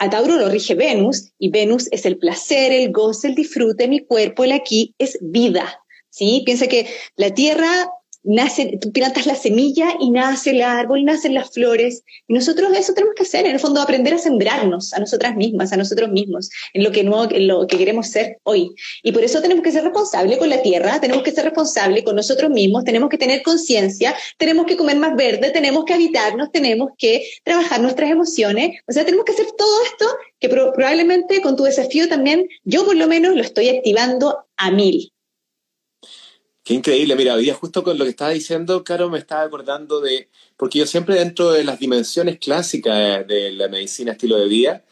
[0.00, 4.00] a Tauro lo rige Venus y Venus es el placer, el goce, el disfrute, mi
[4.00, 5.78] cuerpo, el aquí es vida.
[6.08, 6.42] ¿sí?
[6.46, 7.90] Piensa que la tierra
[8.22, 12.02] nace, tú plantas la semilla y nace el árbol, nacen las flores.
[12.28, 15.72] Y nosotros eso tenemos que hacer, en el fondo aprender a sembrarnos a nosotras mismas,
[15.72, 18.70] a nosotros mismos, en lo que, no, en lo que queremos ser hoy.
[19.02, 22.16] Y por eso tenemos que ser responsables con la tierra, tenemos que ser responsables con
[22.16, 26.90] nosotros mismos, tenemos que tener conciencia, tenemos que comer más verde, tenemos que habitarnos, tenemos
[26.98, 28.80] que trabajar nuestras emociones.
[28.86, 30.06] O sea, tenemos que hacer todo esto
[30.38, 35.12] que probablemente con tu desafío también, yo por lo menos lo estoy activando a mil.
[36.70, 37.16] Qué increíble.
[37.16, 40.78] Mira, hoy día justo con lo que estaba diciendo, Caro, me estaba acordando de, porque
[40.78, 44.84] yo siempre dentro de las dimensiones clásicas de la medicina estilo de vida,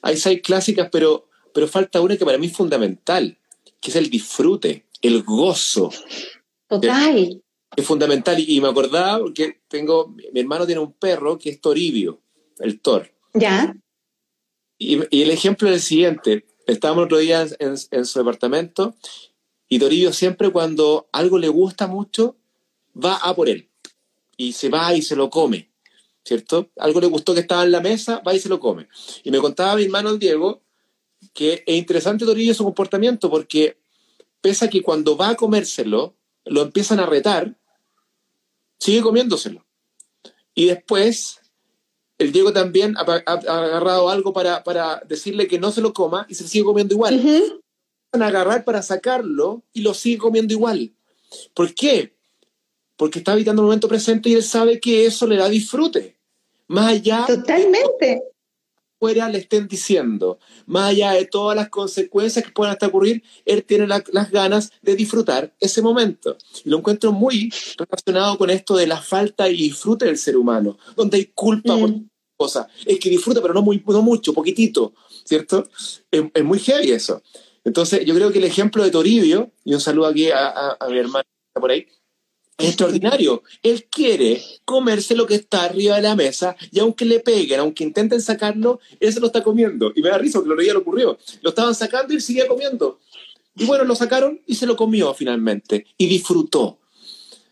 [0.00, 3.36] hay seis clásicas, pero, pero falta una que para mí es fundamental,
[3.80, 5.90] que es el disfrute, el gozo.
[6.68, 7.42] Total.
[7.74, 8.38] Es, fundamental.
[8.38, 12.20] Y, me acordaba porque tengo, mi hermano tiene un perro que es Toribio,
[12.60, 13.10] el Thor.
[13.34, 13.74] Ya.
[14.78, 16.46] Y, el ejemplo es el siguiente.
[16.68, 18.94] Estábamos otro día en, en su departamento
[19.68, 22.36] y Toribio siempre cuando algo le gusta mucho,
[22.96, 23.68] va a por él.
[24.36, 25.70] Y se va y se lo come,
[26.24, 26.70] ¿cierto?
[26.76, 28.88] Algo le gustó que estaba en la mesa, va y se lo come.
[29.24, 30.62] Y me contaba mi hermano Diego
[31.32, 33.78] que es interesante Toribio su comportamiento porque
[34.40, 37.56] pese a que cuando va a comérselo, lo empiezan a retar,
[38.78, 39.66] sigue comiéndoselo.
[40.54, 41.40] Y después,
[42.18, 46.46] el Diego también ha, agarrado algo para, decirle que no se lo coma y se
[46.46, 47.60] sigue comiendo igual
[48.12, 50.92] a agarrar para sacarlo y lo sigue comiendo igual.
[51.54, 52.14] ¿Por qué?
[52.96, 56.16] Porque está habitando el momento presente y él sabe que eso le da disfrute.
[56.66, 57.24] Más allá.
[57.26, 58.22] Totalmente.
[58.98, 63.62] Fuera le estén diciendo, más allá de todas las consecuencias que puedan hasta ocurrir, él
[63.62, 66.36] tiene las ganas de disfrutar ese momento.
[66.64, 70.78] Y lo encuentro muy relacionado con esto de la falta y disfrute del ser humano,
[70.96, 72.08] donde hay culpa por mm.
[72.36, 72.66] cosas.
[72.84, 74.92] Es que disfruta, pero no, muy, no mucho, poquitito,
[75.22, 75.68] ¿cierto?
[76.10, 77.22] Es, es muy heavy eso.
[77.68, 81.26] Entonces, yo creo que el ejemplo de Toribio, y un saludo aquí a, mi hermano
[81.52, 81.86] por ahí,
[82.56, 83.42] es extraordinario.
[83.62, 87.84] Él quiere comerse lo que está arriba de la mesa y aunque le peguen, aunque
[87.84, 89.92] intenten sacarlo, él se lo está comiendo.
[89.94, 91.18] Y me da risa porque lo día le ocurrió.
[91.42, 93.00] Lo estaban sacando y él seguía comiendo.
[93.54, 95.84] Y bueno, lo sacaron y se lo comió finalmente.
[95.98, 96.78] Y disfrutó.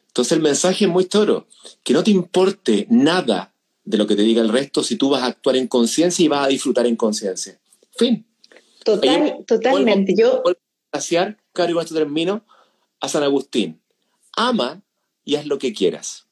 [0.07, 1.47] Entonces el mensaje es muy toro.
[1.83, 3.53] Que no te importe nada
[3.85, 6.29] de lo que te diga el resto si tú vas a actuar en conciencia y
[6.29, 7.61] vas a disfrutar en conciencia.
[7.95, 8.25] Fin.
[8.87, 10.15] Total, totalmente.
[10.17, 10.45] Yo.
[10.93, 12.45] Gracias, Caro, y con esto termino,
[13.01, 13.81] a San Agustín.
[14.37, 14.81] Ama
[15.25, 16.29] y haz lo que quieras.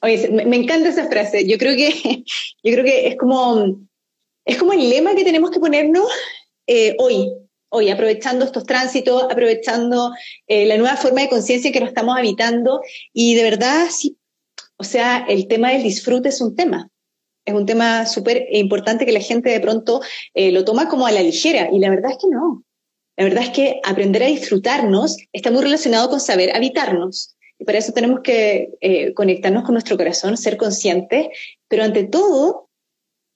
[0.00, 1.46] Oye, me, encanta esa frase.
[1.46, 2.24] Yo creo que,
[2.64, 3.80] yo creo que es como,
[4.46, 6.08] es como el lema que tenemos que ponernos
[6.66, 7.30] eh, hoy,
[7.68, 10.12] hoy, aprovechando estos tránsitos, aprovechando
[10.46, 12.80] eh, la nueva forma de conciencia que nos estamos habitando.
[13.12, 14.16] Y de verdad, sí,
[14.78, 16.90] o sea, el tema del disfrute es un tema
[17.44, 20.00] es un tema súper importante que la gente de pronto
[20.34, 22.64] eh, lo toma como a la ligera y la verdad es que no.
[23.16, 27.34] La verdad es que aprender a disfrutarnos está muy relacionado con saber habitarnos.
[27.58, 31.28] Y para eso tenemos que eh, conectarnos con nuestro corazón, ser conscientes,
[31.68, 32.70] pero ante todo,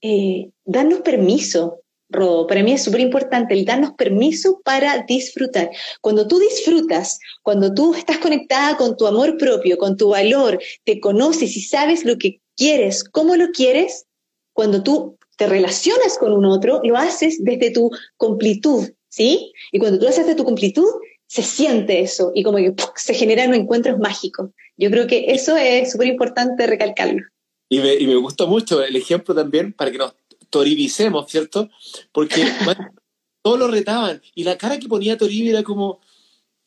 [0.01, 2.47] eh, darnos permiso, Rodo.
[2.47, 5.71] Para mí es súper importante el darnos permiso para disfrutar.
[6.01, 11.01] Cuando tú disfrutas, cuando tú estás conectada con tu amor propio, con tu valor, te
[11.01, 14.07] conoces y sabes lo que quieres, cómo lo quieres,
[14.53, 19.53] cuando tú te relacionas con un otro, lo haces desde tu completud, ¿sí?
[19.73, 20.89] Y cuando tú haces de tu completud,
[21.27, 24.51] se siente eso y como que se generan encuentros mágicos.
[24.77, 27.23] Yo creo que eso es súper importante recalcarlo.
[27.69, 30.15] Y me, y me gustó mucho el ejemplo también para que nos
[30.51, 31.69] toribicemos, ¿cierto?
[32.13, 32.45] Porque
[33.43, 34.23] todos lo retaban.
[34.35, 36.01] Y la cara que ponía Toribi era como,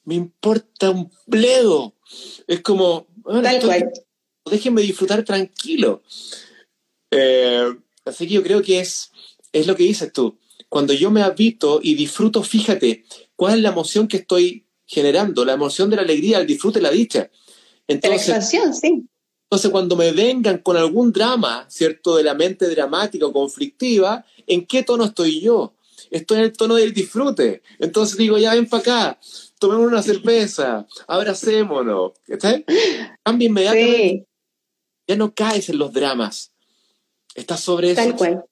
[0.03, 1.93] me importa un pledo.
[2.47, 3.07] Es como,
[4.49, 6.01] déjenme disfrutar tranquilo.
[7.11, 7.73] Eh,
[8.05, 9.11] así que yo creo que es,
[9.51, 10.37] es lo que dices tú.
[10.69, 15.53] Cuando yo me habito y disfruto, fíjate, cuál es la emoción que estoy generando, la
[15.53, 17.29] emoción de la alegría, el disfrute, la dicha.
[17.87, 18.41] Entonces, la
[18.73, 19.07] sí.
[19.49, 24.65] Entonces, cuando me vengan con algún drama, ¿cierto?, de la mente dramática o conflictiva, ¿en
[24.65, 25.73] qué tono estoy yo?
[26.11, 27.61] Estoy en el tono del disfrute.
[27.79, 29.19] Entonces digo, ya ven para acá,
[29.57, 32.11] tomemos una cerveza, abracémonos.
[32.27, 32.61] ¿Está?
[33.23, 34.26] Cambia inmediatamente.
[35.08, 36.51] Ya no caes en los dramas.
[37.36, 38.01] Estás sobre eso.
[38.01, 38.43] Tal cual.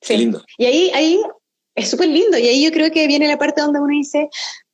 [0.00, 0.16] Sí.
[0.16, 0.44] lindo.
[0.58, 1.20] Y ahí, ahí
[1.74, 2.38] es súper lindo.
[2.38, 4.28] Y ahí yo creo que viene la parte donde uno dice,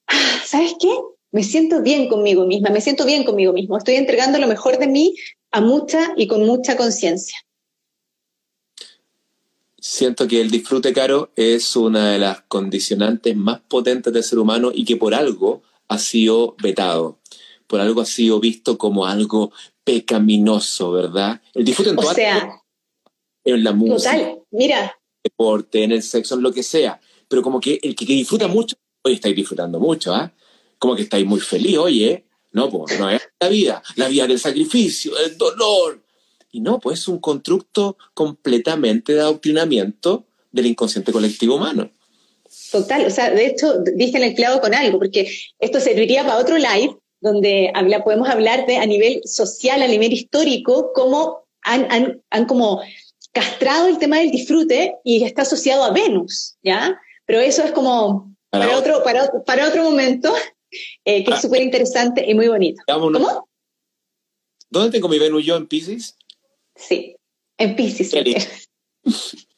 [0.06, 0.88] ah, ¿sabes qué?
[1.30, 4.86] me siento bien conmigo misma, me siento bien conmigo mismo, estoy entregando lo mejor de
[4.86, 5.14] mí
[5.50, 7.38] a mucha y con mucha conciencia.
[9.80, 14.70] Siento que el disfrute caro es una de las condicionantes más potentes del ser humano
[14.74, 17.18] y que por algo ha sido vetado,
[17.68, 19.52] por algo ha sido visto como algo
[19.84, 21.40] pecaminoso, ¿verdad?
[21.54, 22.62] El disfrute en o sea,
[23.44, 27.00] en la música, total, mira, en el deporte, en el sexo, en lo que sea,
[27.28, 30.32] pero como que el que, disfruta mucho, hoy estáis disfrutando mucho, ¿ah?
[30.78, 34.38] como que estáis muy feliz, oye, no, pues no es la vida, la vida del
[34.38, 36.02] sacrificio, del dolor.
[36.50, 41.90] Y no, pues es un constructo completamente de adoctrinamiento del inconsciente colectivo humano.
[42.72, 46.38] Total, o sea, de hecho, diste en el clavo con algo, porque esto serviría para
[46.38, 51.90] otro live, donde habla, podemos hablar de a nivel social, a nivel histórico, cómo han,
[51.90, 52.80] han, han como
[53.32, 57.00] castrado el tema del disfrute y está asociado a Venus, ¿ya?
[57.26, 60.32] Pero eso es como para, otro, para, para otro momento.
[61.04, 61.40] Eh, que es ah.
[61.40, 62.82] súper interesante y muy bonito.
[62.86, 63.48] ¿Cómo?
[64.70, 65.56] ¿Dónde tengo mi Venus yo?
[65.56, 66.16] ¿En Pisces?
[66.74, 67.16] Sí,
[67.56, 68.12] en Pisces.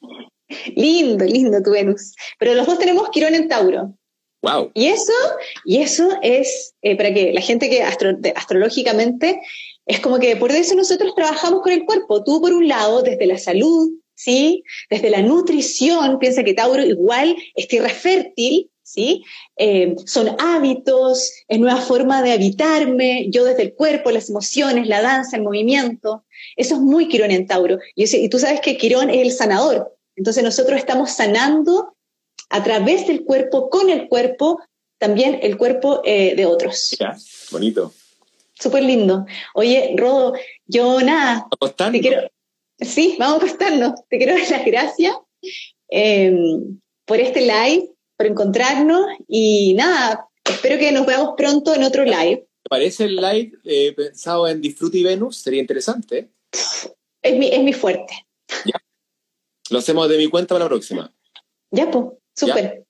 [0.75, 1.25] Lindo.
[1.25, 1.61] lindo.
[1.63, 2.13] tu Venus.
[2.39, 3.93] Pero los dos tenemos Quirón en Tauro.
[4.41, 4.71] Wow.
[4.73, 5.13] Y eso,
[5.65, 9.39] y eso es eh, para que la gente que astrológicamente
[9.85, 12.23] es como que por eso nosotros trabajamos con el cuerpo.
[12.23, 14.63] Tú por un lado, desde la salud, ¿sí?
[14.89, 19.23] Desde la nutrición, piensa que Tauro igual es tierra fértil, ¿sí?
[19.57, 25.01] Eh, son hábitos, es nueva forma de habitarme, yo desde el cuerpo, las emociones, la
[25.01, 26.23] danza, el movimiento.
[26.55, 27.79] Eso es muy Quirón en Tauro.
[27.95, 29.95] Y, tú sabes que Quirón es el sanador.
[30.15, 31.90] Entonces nosotros estamos sanando
[32.49, 34.61] a través del cuerpo, con el cuerpo,
[34.97, 36.95] también el cuerpo eh, de otros.
[36.99, 37.15] Ya,
[37.51, 37.93] bonito.
[38.59, 39.25] Súper lindo.
[39.55, 40.33] Oye, Rodo,
[40.65, 41.47] yo nada.
[41.91, 42.29] Te quiero,
[42.79, 43.93] sí, vamos a acostarnos.
[44.09, 45.15] Te quiero dar las gracias
[45.89, 46.31] eh,
[47.05, 47.89] por este live
[48.21, 52.45] por encontrarnos y nada, espero que nos veamos pronto en otro live.
[52.69, 55.37] ¿Parece el live eh, pensado en Disfrute y Venus?
[55.37, 56.29] Sería interesante.
[57.23, 58.13] Es mi, es mi fuerte.
[58.65, 58.79] Ya.
[59.71, 61.11] Lo hacemos de mi cuenta para la próxima.
[61.71, 62.05] Ya, pues,
[62.47, 62.85] súper.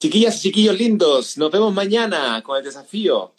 [0.00, 3.34] Chiquillas y chiquillos lindos, nos vemos mañana con el desafío.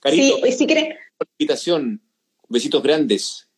[0.00, 0.94] Carito, sí, si quieren.
[1.38, 2.02] Invitación,
[2.48, 3.48] besitos grandes.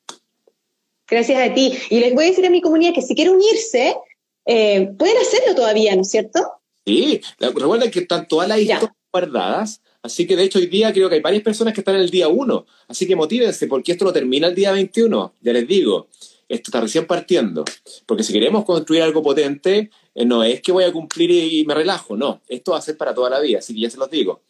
[1.09, 1.73] Gracias a ti.
[1.91, 3.97] Y les voy a decir a mi comunidad que si quieren unirse,
[4.45, 6.41] eh, pueden hacerlo todavía, ¿no es cierto?
[6.85, 11.09] Sí, recuerden que están todas las historias guardadas, así que de hecho hoy día creo
[11.09, 14.05] que hay varias personas que están en el día 1, así que motívense porque esto
[14.05, 16.09] no termina el día 21, ya les digo,
[16.49, 17.65] esto está recién partiendo,
[18.07, 19.91] porque si queremos construir algo potente,
[20.25, 23.15] no es que voy a cumplir y me relajo, no, esto va a ser para
[23.15, 24.43] toda la vida, así que ya se los digo.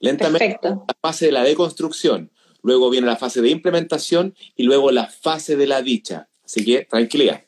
[0.00, 2.30] Lentamente la fase de la deconstrucción,
[2.62, 6.84] luego viene la fase de implementación y luego la fase de la dicha, así que
[6.84, 7.42] tranquilidad.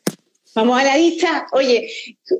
[0.55, 1.47] Vamos a la dicha.
[1.53, 1.91] Oye,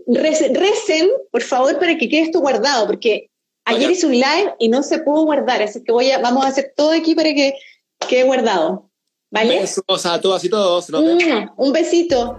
[0.07, 3.29] recen, por favor, para que quede esto guardado, porque
[3.65, 6.49] ayer hice un live y no se pudo guardar, así que voy a, vamos a
[6.49, 7.55] hacer todo aquí para que
[8.09, 8.89] quede guardado.
[9.31, 9.59] ¿Vale?
[9.59, 10.91] Besos a todas y todos.
[11.57, 12.39] un besito.